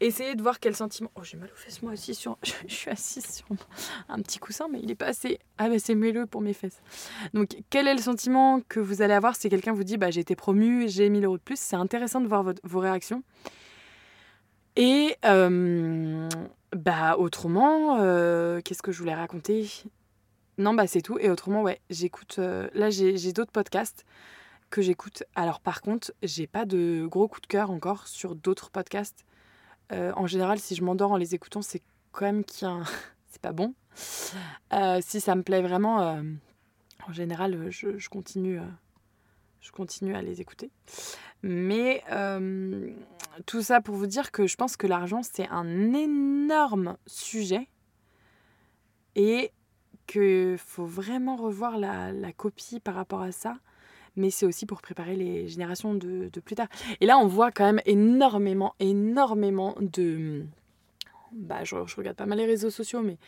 Essayez 0.00 0.34
de 0.34 0.42
voir 0.42 0.60
quel 0.60 0.76
sentiment. 0.76 1.10
Oh, 1.14 1.22
j'ai 1.22 1.36
mal 1.36 1.50
aux 1.52 1.56
fesses 1.56 1.82
moi 1.82 1.92
aussi. 1.92 2.14
Sur... 2.14 2.38
Je 2.66 2.74
suis 2.74 2.90
assise 2.90 3.26
sur 3.26 3.46
un 4.08 4.20
petit 4.22 4.38
coussin, 4.38 4.68
mais 4.70 4.80
il 4.82 4.90
est 4.90 4.96
pas 4.96 5.06
assez. 5.06 5.38
Ah, 5.58 5.68
bah 5.68 5.78
c'est 5.78 5.96
pour 6.30 6.40
mes 6.40 6.52
fesses. 6.52 6.80
Donc, 7.34 7.56
quel 7.70 7.88
est 7.88 7.94
le 7.94 8.00
sentiment 8.00 8.60
que 8.68 8.80
vous 8.80 9.02
allez 9.02 9.14
avoir 9.14 9.36
si 9.36 9.48
quelqu'un 9.48 9.72
vous 9.72 9.84
dit 9.84 9.96
bah, 9.96 10.10
j'ai 10.10 10.20
été 10.20 10.36
promu, 10.36 10.88
j'ai 10.88 11.08
1000 11.08 11.24
euros 11.24 11.38
de 11.38 11.42
plus? 11.42 11.58
C'est 11.58 11.76
intéressant 11.76 12.20
de 12.20 12.28
voir 12.28 12.44
vos 12.62 12.80
réactions. 12.80 13.22
Et 14.76 15.16
euh, 15.24 16.28
bah, 16.74 17.16
autrement, 17.16 17.98
euh, 18.00 18.60
qu'est-ce 18.62 18.82
que 18.82 18.92
je 18.92 18.98
voulais 18.98 19.14
raconter? 19.14 19.68
Non, 20.58 20.74
bah, 20.74 20.86
c'est 20.86 21.02
tout. 21.02 21.18
Et 21.18 21.30
autrement, 21.30 21.62
ouais, 21.62 21.80
j'écoute. 21.90 22.36
Euh, 22.38 22.68
là, 22.74 22.90
j'ai 22.90 23.32
d'autres 23.32 23.52
podcasts 23.52 24.04
que 24.70 24.82
j'écoute. 24.82 25.22
Alors, 25.34 25.60
par 25.60 25.80
contre, 25.80 26.12
j'ai 26.22 26.46
pas 26.46 26.66
de 26.66 27.06
gros 27.10 27.28
coup 27.28 27.40
de 27.40 27.46
cœur 27.46 27.70
encore 27.70 28.06
sur 28.06 28.34
d'autres 28.34 28.70
podcasts. 28.70 29.24
Euh, 29.92 30.12
en 30.16 30.26
général, 30.26 30.58
si 30.58 30.74
je 30.74 30.82
m'endors 30.82 31.12
en 31.12 31.16
les 31.16 31.34
écoutant, 31.34 31.62
c'est 31.62 31.82
quand 32.12 32.26
même 32.26 32.44
qu'il 32.44 32.68
c'est 33.30 33.40
pas 33.40 33.52
bon. 33.52 33.74
Euh, 34.72 35.00
si 35.00 35.20
ça 35.20 35.34
me 35.34 35.42
plaît 35.42 35.62
vraiment, 35.62 36.00
euh, 36.00 36.22
en 37.06 37.12
général, 37.12 37.70
je, 37.70 38.08
continue, 38.08 38.58
à 40.14 40.22
les 40.22 40.40
écouter. 40.40 40.70
Mais 41.42 42.02
tout 43.44 43.62
ça 43.62 43.80
pour 43.80 43.94
vous 43.94 44.06
dire 44.06 44.32
que 44.32 44.46
je 44.46 44.56
pense 44.56 44.76
que 44.76 44.86
l'argent, 44.86 45.22
c'est 45.22 45.48
un 45.48 45.92
énorme 45.92 46.96
sujet 47.06 47.68
et 49.14 49.52
qu'il 50.06 50.56
faut 50.58 50.86
vraiment 50.86 51.36
revoir 51.36 51.78
la 51.78 52.32
copie 52.32 52.80
par 52.80 52.94
rapport 52.94 53.22
à 53.22 53.32
ça 53.32 53.58
mais 54.16 54.30
c'est 54.30 54.46
aussi 54.46 54.66
pour 54.66 54.80
préparer 54.80 55.14
les 55.14 55.48
générations 55.48 55.94
de, 55.94 56.28
plus 56.40 56.56
tard. 56.56 56.68
Et 57.00 57.06
là, 57.06 57.18
on 57.18 57.26
voit 57.26 57.50
quand 57.50 57.64
même 57.64 57.80
énormément, 57.86 58.74
énormément 58.80 59.74
de... 59.80 60.44
Bah, 61.32 61.64
je, 61.64 61.76
regarde 61.96 62.16
pas 62.16 62.26
mal 62.26 62.38
les 62.38 62.46
réseaux 62.46 62.70
sociaux, 62.70 63.02
mais 63.02 63.18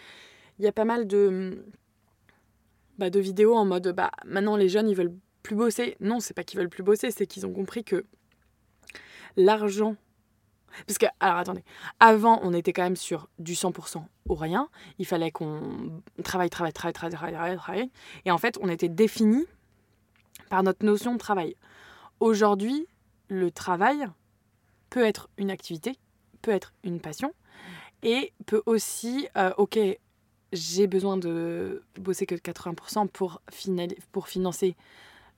il 0.58 0.64
y 0.64 0.68
a 0.68 0.72
pas 0.72 0.84
mal 0.84 1.06
de, 1.06 1.64
bah, 2.96 3.10
de 3.10 3.20
vidéos 3.20 3.54
en 3.54 3.64
mode, 3.64 3.88
bah, 3.88 4.10
maintenant 4.24 4.56
les 4.56 4.68
jeunes, 4.68 4.88
ils 4.88 4.96
veulent 4.96 5.14
plus 5.42 5.56
bosser. 5.56 5.96
Non, 6.00 6.20
c'est 6.20 6.34
pas 6.34 6.44
qu'ils 6.44 6.58
veulent 6.58 6.70
plus 6.70 6.82
bosser, 6.82 7.10
c'est 7.10 7.26
qu'ils 7.26 7.46
ont 7.46 7.52
compris 7.52 7.84
que 7.84 8.04
l'argent... 9.36 9.96
Parce 10.86 10.98
que, 10.98 11.06
alors 11.18 11.38
attendez, 11.38 11.64
avant, 11.98 12.40
on 12.42 12.52
était 12.52 12.72
quand 12.72 12.82
même 12.82 12.94
sur 12.94 13.28
du 13.38 13.54
100% 13.54 14.04
ou 14.28 14.34
rien. 14.34 14.68
Il 14.98 15.06
fallait 15.06 15.30
qu'on 15.30 16.02
travaille, 16.22 16.50
travaille, 16.50 16.72
travaille, 16.72 16.92
travaille, 16.92 17.32
travaille, 17.32 17.56
travaille. 17.56 17.90
Et 18.26 18.30
en 18.30 18.38
fait, 18.38 18.58
on 18.60 18.68
était 18.68 18.90
défini 18.90 19.46
par 20.48 20.62
notre 20.62 20.84
notion 20.84 21.12
de 21.12 21.18
travail. 21.18 21.54
Aujourd'hui, 22.20 22.86
le 23.28 23.50
travail 23.50 24.06
peut 24.90 25.04
être 25.04 25.28
une 25.36 25.50
activité, 25.50 25.96
peut 26.42 26.50
être 26.50 26.72
une 26.82 27.00
passion, 27.00 27.32
et 28.02 28.32
peut 28.46 28.62
aussi, 28.66 29.28
euh, 29.36 29.52
ok, 29.58 29.78
j'ai 30.52 30.86
besoin 30.86 31.16
de 31.16 31.84
bosser 31.98 32.26
que 32.26 32.34
80% 32.34 33.08
pour, 33.08 33.42
financer 34.26 34.76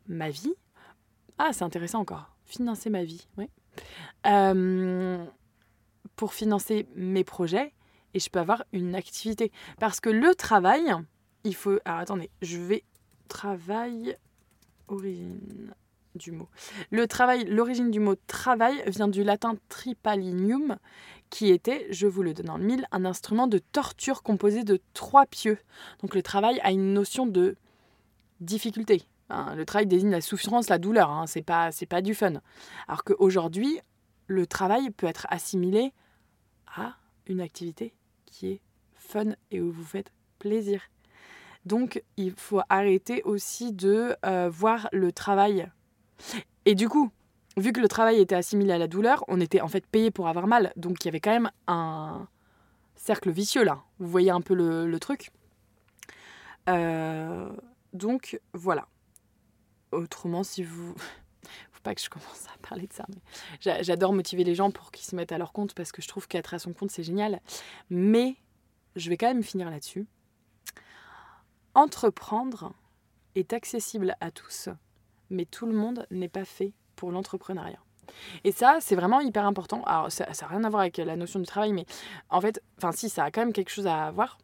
ma 0.06 0.30
vie. 0.30 0.54
Ah, 1.38 1.52
c'est 1.52 1.64
intéressant 1.64 2.00
encore. 2.00 2.34
Financer 2.44 2.90
ma 2.90 3.02
vie, 3.02 3.26
oui. 3.38 3.48
Euh, 4.26 5.24
pour 6.16 6.34
financer 6.34 6.86
mes 6.94 7.24
projets, 7.24 7.72
et 8.14 8.20
je 8.20 8.28
peux 8.28 8.40
avoir 8.40 8.64
une 8.72 8.94
activité. 8.94 9.52
Parce 9.78 10.00
que 10.00 10.10
le 10.10 10.34
travail, 10.34 10.92
il 11.44 11.54
faut... 11.54 11.78
Alors 11.84 12.00
attendez, 12.00 12.30
je 12.42 12.58
vais... 12.58 12.84
Travail, 13.28 14.16
du 16.14 16.32
mot. 16.32 16.48
Travail, 17.08 17.44
l'origine 17.44 17.90
du 17.90 18.00
mot 18.00 18.14
travail 18.26 18.82
vient 18.86 19.08
du 19.08 19.22
latin 19.22 19.56
tripalinium, 19.68 20.76
qui 21.30 21.50
était, 21.50 21.86
je 21.90 22.06
vous 22.06 22.22
le 22.22 22.34
donne 22.34 22.50
en 22.50 22.58
mille, 22.58 22.86
un 22.90 23.04
instrument 23.04 23.46
de 23.46 23.58
torture 23.58 24.22
composé 24.22 24.64
de 24.64 24.80
trois 24.94 25.26
pieux. 25.26 25.58
Donc 26.02 26.14
le 26.14 26.22
travail 26.22 26.60
a 26.62 26.72
une 26.72 26.92
notion 26.92 27.26
de 27.26 27.56
difficulté. 28.40 29.02
Hein. 29.28 29.54
le 29.54 29.64
travail 29.64 29.86
désigne 29.86 30.10
la 30.10 30.20
souffrance, 30.20 30.68
la 30.68 30.78
douleur. 30.78 31.10
Hein, 31.10 31.26
c'est 31.26 31.42
pas, 31.42 31.70
c'est 31.70 31.86
pas 31.86 32.02
du 32.02 32.14
fun. 32.14 32.34
Alors 32.88 33.04
qu'aujourd'hui, 33.04 33.80
le 34.26 34.46
travail 34.46 34.90
peut 34.90 35.06
être 35.06 35.26
assimilé 35.30 35.92
à 36.66 36.96
une 37.26 37.40
activité 37.40 37.94
qui 38.26 38.48
est 38.48 38.60
fun 38.94 39.34
et 39.50 39.60
où 39.60 39.70
vous 39.70 39.84
faites 39.84 40.12
plaisir. 40.38 40.82
Donc, 41.64 42.02
il 42.16 42.32
faut 42.32 42.60
arrêter 42.68 43.22
aussi 43.24 43.72
de 43.72 44.16
euh, 44.24 44.48
voir 44.50 44.88
le 44.92 45.12
travail. 45.12 45.68
Et 46.64 46.74
du 46.74 46.88
coup, 46.88 47.10
vu 47.56 47.72
que 47.72 47.80
le 47.80 47.88
travail 47.88 48.18
était 48.18 48.34
assimilé 48.34 48.72
à 48.72 48.78
la 48.78 48.88
douleur, 48.88 49.24
on 49.28 49.40
était 49.40 49.60
en 49.60 49.68
fait 49.68 49.86
payé 49.86 50.10
pour 50.10 50.28
avoir 50.28 50.46
mal. 50.46 50.72
Donc, 50.76 51.04
il 51.04 51.06
y 51.06 51.08
avait 51.08 51.20
quand 51.20 51.32
même 51.32 51.50
un 51.66 52.28
cercle 52.96 53.30
vicieux 53.30 53.64
là. 53.64 53.82
Vous 53.98 54.08
voyez 54.08 54.30
un 54.30 54.40
peu 54.40 54.54
le, 54.54 54.98
truc. 54.98 55.30
Euh, 56.68 57.50
donc, 57.92 58.40
voilà. 58.54 58.86
Autrement, 59.92 60.42
si 60.42 60.62
vous... 60.62 60.94
Faut 61.72 61.82
pas 61.82 61.94
que 61.94 62.00
je 62.00 62.10
commence 62.10 62.46
à 62.54 62.68
parler 62.68 62.86
de 62.86 62.92
ça. 62.92 63.06
Mais 63.08 63.82
j'adore 63.82 64.12
motiver 64.12 64.44
les 64.44 64.54
gens 64.54 64.70
pour 64.70 64.90
qu'ils 64.90 65.06
se 65.06 65.16
mettent 65.16 65.32
à 65.32 65.38
leur 65.38 65.52
compte 65.52 65.74
parce 65.74 65.92
que 65.92 66.02
je 66.02 66.08
trouve 66.08 66.28
qu'être 66.28 66.52
à 66.52 66.58
son 66.58 66.72
compte, 66.72 66.90
c'est 66.90 67.02
génial. 67.02 67.40
Mais 67.88 68.36
je 68.96 69.08
vais 69.08 69.16
quand 69.16 69.28
même 69.28 69.42
finir 69.42 69.70
là-dessus. 69.70 70.06
Entreprendre 71.74 72.72
est 73.34 73.52
accessible 73.52 74.16
à 74.20 74.30
tous, 74.30 74.68
mais 75.30 75.44
tout 75.44 75.66
le 75.66 75.72
monde 75.72 76.06
n'est 76.10 76.28
pas 76.28 76.44
fait 76.44 76.72
pour 76.96 77.12
l'entrepreneuriat. 77.12 77.80
Et 78.44 78.52
ça, 78.52 78.78
c'est 78.80 78.96
vraiment 78.96 79.20
hyper 79.20 79.46
important. 79.46 79.82
Alors, 79.84 80.10
ça 80.10 80.26
n'a 80.26 80.46
rien 80.48 80.64
à 80.64 80.68
voir 80.68 80.82
avec 80.82 80.96
la 80.96 81.16
notion 81.16 81.38
du 81.38 81.46
travail, 81.46 81.72
mais 81.72 81.86
en 82.28 82.40
fait, 82.40 82.62
enfin, 82.78 82.92
si, 82.92 83.08
ça 83.08 83.24
a 83.24 83.30
quand 83.30 83.40
même 83.40 83.52
quelque 83.52 83.70
chose 83.70 83.86
à 83.86 84.10
voir. 84.10 84.38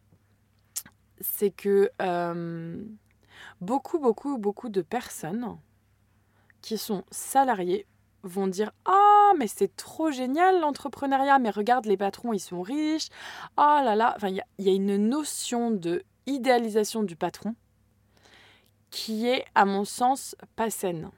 C'est 1.20 1.50
que 1.50 1.90
euh, 2.02 2.84
beaucoup, 3.60 3.98
beaucoup, 3.98 4.38
beaucoup 4.38 4.68
de 4.68 4.82
personnes 4.82 5.56
qui 6.60 6.78
sont 6.78 7.04
salariés 7.10 7.86
vont 8.22 8.46
dire 8.46 8.72
Ah, 8.84 9.32
mais 9.38 9.46
c'est 9.46 9.74
trop 9.76 10.10
génial 10.10 10.60
l'entrepreneuriat, 10.60 11.38
mais 11.38 11.50
regarde, 11.50 11.86
les 11.86 11.96
patrons, 11.96 12.32
ils 12.32 12.40
sont 12.40 12.62
riches. 12.62 13.08
Ah 13.56 13.82
là 13.84 13.96
là. 13.96 14.14
Enfin, 14.16 14.28
il 14.28 14.64
y 14.64 14.68
a 14.68 14.72
une 14.72 14.96
notion 14.96 15.70
de 15.70 16.04
idéalisation 16.26 17.02
du 17.02 17.16
patron 17.16 17.54
qui 18.90 19.26
est, 19.26 19.44
à 19.54 19.64
mon 19.64 19.84
sens, 19.84 20.36
pas 20.54 20.70
saine. 20.70 21.10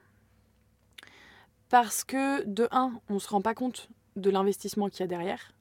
Parce 1.68 2.02
que, 2.02 2.44
de 2.44 2.66
un, 2.70 2.98
on 3.08 3.14
ne 3.14 3.18
se 3.18 3.28
rend 3.28 3.42
pas 3.42 3.54
compte 3.54 3.88
de 4.16 4.30
l'investissement 4.30 4.88
qu'il 4.88 5.00
y 5.00 5.02
a 5.04 5.06
derrière, 5.06 5.52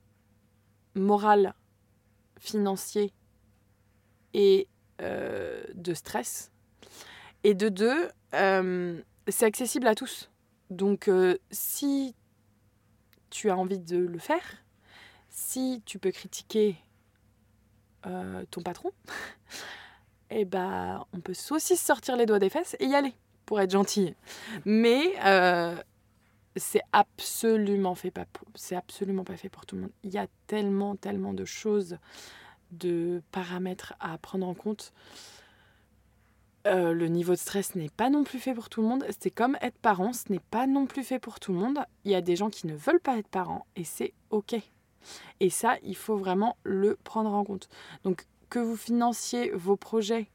moral, 0.96 1.54
financier 2.40 3.14
et 4.34 4.68
euh, 5.02 5.64
de 5.74 5.94
stress. 5.94 6.52
Et 7.44 7.54
de 7.54 7.70
deux, 7.70 8.10
euh, 8.34 9.02
c'est 9.28 9.46
accessible 9.46 9.88
à 9.88 9.96
tous. 9.96 10.30
Donc, 10.70 11.08
euh, 11.08 11.38
si 11.52 12.16
tu 13.30 13.50
as 13.50 13.58
envie 13.58 13.80
de 13.80 13.98
le 13.98 14.20
faire, 14.20 14.64
si 15.30 15.82
tu 15.86 16.00
peux 16.00 16.12
critiquer 16.12 16.78
ton 18.52 18.62
patron, 18.62 18.92
et 20.30 20.42
eh 20.42 20.46
ben, 20.46 21.06
on 21.14 21.20
peut 21.20 21.34
aussi 21.52 21.76
sortir 21.78 22.16
les 22.16 22.26
doigts 22.26 22.40
des 22.40 22.50
fesses 22.50 22.76
et 22.80 22.86
y 22.86 22.96
aller 22.96 23.14
pour 23.46 23.60
être 23.60 23.72
gentil. 23.72 24.16
Mais 24.66 25.14
c'est 26.60 26.82
absolument 26.92 27.96
fait 27.96 28.12
pas 28.12 28.26
c'est 28.56 28.76
absolument 28.76 29.24
pas 29.24 29.38
fait 29.38 29.50
pour 29.50 29.66
tout 29.66 29.76
le 29.76 29.84
monde. 29.84 29.92
Il 30.04 30.12
y 30.12 30.18
a 30.18 30.28
tellement 30.48 30.96
tellement 30.96 31.34
de 31.34 31.46
choses, 31.46 31.98
de 32.72 33.22
paramètres 33.32 33.94
à 34.00 34.18
prendre 34.18 34.48
en 34.48 34.54
compte. 34.54 34.94
Euh, 36.66 36.92
le 36.92 37.08
niveau 37.08 37.32
de 37.34 37.38
stress 37.38 37.76
n'est 37.76 37.90
pas 37.90 38.10
non 38.10 38.24
plus 38.24 38.40
fait 38.40 38.54
pour 38.54 38.70
tout 38.70 38.82
le 38.82 38.88
monde. 38.88 39.06
C'est 39.22 39.32
comme 39.32 39.58
être 39.62 39.78
parent, 39.78 40.12
ce 40.12 40.32
n'est 40.32 40.40
pas 40.40 40.68
non 40.68 40.86
plus 40.86 41.04
fait 41.04 41.20
pour 41.20 41.40
tout 41.40 41.54
le 41.54 41.60
monde. 41.60 41.80
Il 42.04 42.12
y 42.12 42.16
a 42.16 42.22
des 42.22 42.36
gens 42.36 42.50
qui 42.50 42.68
ne 42.68 42.76
veulent 42.76 43.00
pas 43.00 43.18
être 43.18 43.30
parents 43.30 43.66
et 43.76 43.84
c'est 43.84 44.14
ok. 44.32 44.56
Et 45.40 45.50
ça, 45.50 45.78
il 45.84 45.96
faut 45.96 46.18
vraiment 46.18 46.58
le 46.64 46.98
prendre 47.04 47.34
en 47.34 47.44
compte. 47.44 47.70
Donc 48.04 48.26
que 48.50 48.60
vous 48.60 48.78
financiez 48.78 49.52
vos 49.52 49.76
projets 49.76 50.30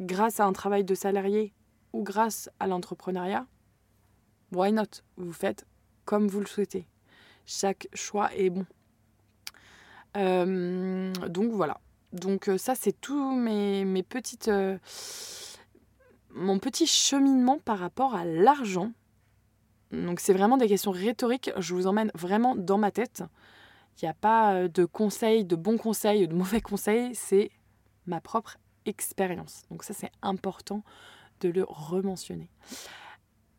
grâce 0.00 0.40
à 0.40 0.44
un 0.44 0.52
travail 0.52 0.84
de 0.84 0.94
salarié 0.94 1.52
ou 1.92 2.02
grâce 2.02 2.50
à 2.60 2.66
l'entrepreneuriat, 2.66 3.46
why 4.52 4.72
not? 4.72 5.02
Vous 5.16 5.32
faites 5.32 5.66
comme 6.04 6.28
vous 6.28 6.40
le 6.40 6.46
souhaitez. 6.46 6.86
Chaque 7.46 7.88
choix 7.94 8.34
est 8.34 8.50
bon. 8.50 8.66
Euh, 10.16 11.12
donc 11.28 11.52
voilà. 11.52 11.80
Donc 12.12 12.48
euh, 12.48 12.58
ça, 12.58 12.74
c'est 12.74 13.00
tout 13.00 13.34
mes, 13.34 13.84
mes 13.84 14.02
petites... 14.02 14.48
Euh, 14.48 14.78
mon 16.34 16.58
petit 16.58 16.86
cheminement 16.86 17.58
par 17.58 17.78
rapport 17.78 18.14
à 18.14 18.24
l'argent. 18.24 18.90
Donc 19.92 20.18
c'est 20.18 20.32
vraiment 20.32 20.56
des 20.56 20.66
questions 20.66 20.90
rhétoriques. 20.90 21.52
Je 21.58 21.74
vous 21.74 21.86
emmène 21.86 22.10
vraiment 22.14 22.56
dans 22.56 22.78
ma 22.78 22.90
tête. 22.90 23.22
Il 24.00 24.04
n'y 24.04 24.08
a 24.08 24.14
pas 24.14 24.68
de 24.68 24.84
conseils, 24.84 25.44
de 25.44 25.56
bons 25.56 25.78
conseils, 25.78 26.26
de 26.26 26.34
mauvais 26.34 26.60
conseils. 26.60 27.14
C'est 27.14 27.50
ma 28.06 28.20
propre 28.20 28.58
expérience. 28.86 29.62
Donc 29.70 29.84
ça, 29.84 29.94
c'est 29.94 30.10
important 30.22 30.82
de 31.40 31.48
le 31.48 31.64
rementionner. 31.68 32.50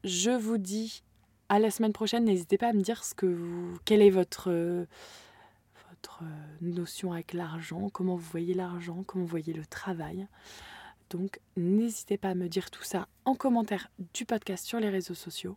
Je 0.03 0.31
vous 0.31 0.57
dis 0.57 1.03
à 1.49 1.59
la 1.59 1.71
semaine 1.71 1.93
prochaine. 1.93 2.25
N'hésitez 2.25 2.57
pas 2.57 2.69
à 2.69 2.73
me 2.73 2.81
dire 2.81 3.03
ce 3.03 3.13
que 3.13 3.25
vous, 3.25 3.77
quelle 3.85 4.01
est 4.01 4.09
votre, 4.09 4.51
votre 5.89 6.23
notion 6.61 7.13
avec 7.13 7.33
l'argent, 7.33 7.89
comment 7.89 8.15
vous 8.15 8.29
voyez 8.31 8.53
l'argent, 8.53 9.03
comment 9.05 9.23
vous 9.23 9.29
voyez 9.29 9.53
le 9.53 9.65
travail. 9.65 10.27
Donc 11.09 11.39
n'hésitez 11.55 12.17
pas 12.17 12.29
à 12.29 12.35
me 12.35 12.47
dire 12.47 12.71
tout 12.71 12.83
ça 12.83 13.07
en 13.25 13.35
commentaire 13.35 13.89
du 14.13 14.25
podcast 14.25 14.65
sur 14.65 14.79
les 14.79 14.89
réseaux 14.89 15.13
sociaux. 15.13 15.55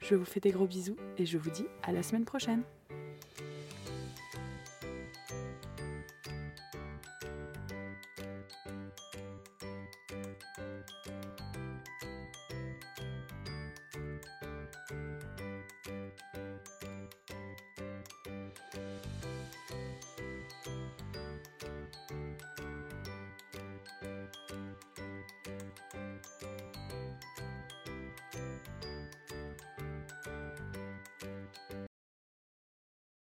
Je 0.00 0.14
vous 0.14 0.26
fais 0.26 0.40
des 0.40 0.50
gros 0.50 0.66
bisous 0.66 0.96
et 1.16 1.24
je 1.24 1.38
vous 1.38 1.50
dis 1.50 1.66
à 1.82 1.92
la 1.92 2.02
semaine 2.02 2.26
prochaine. 2.26 2.62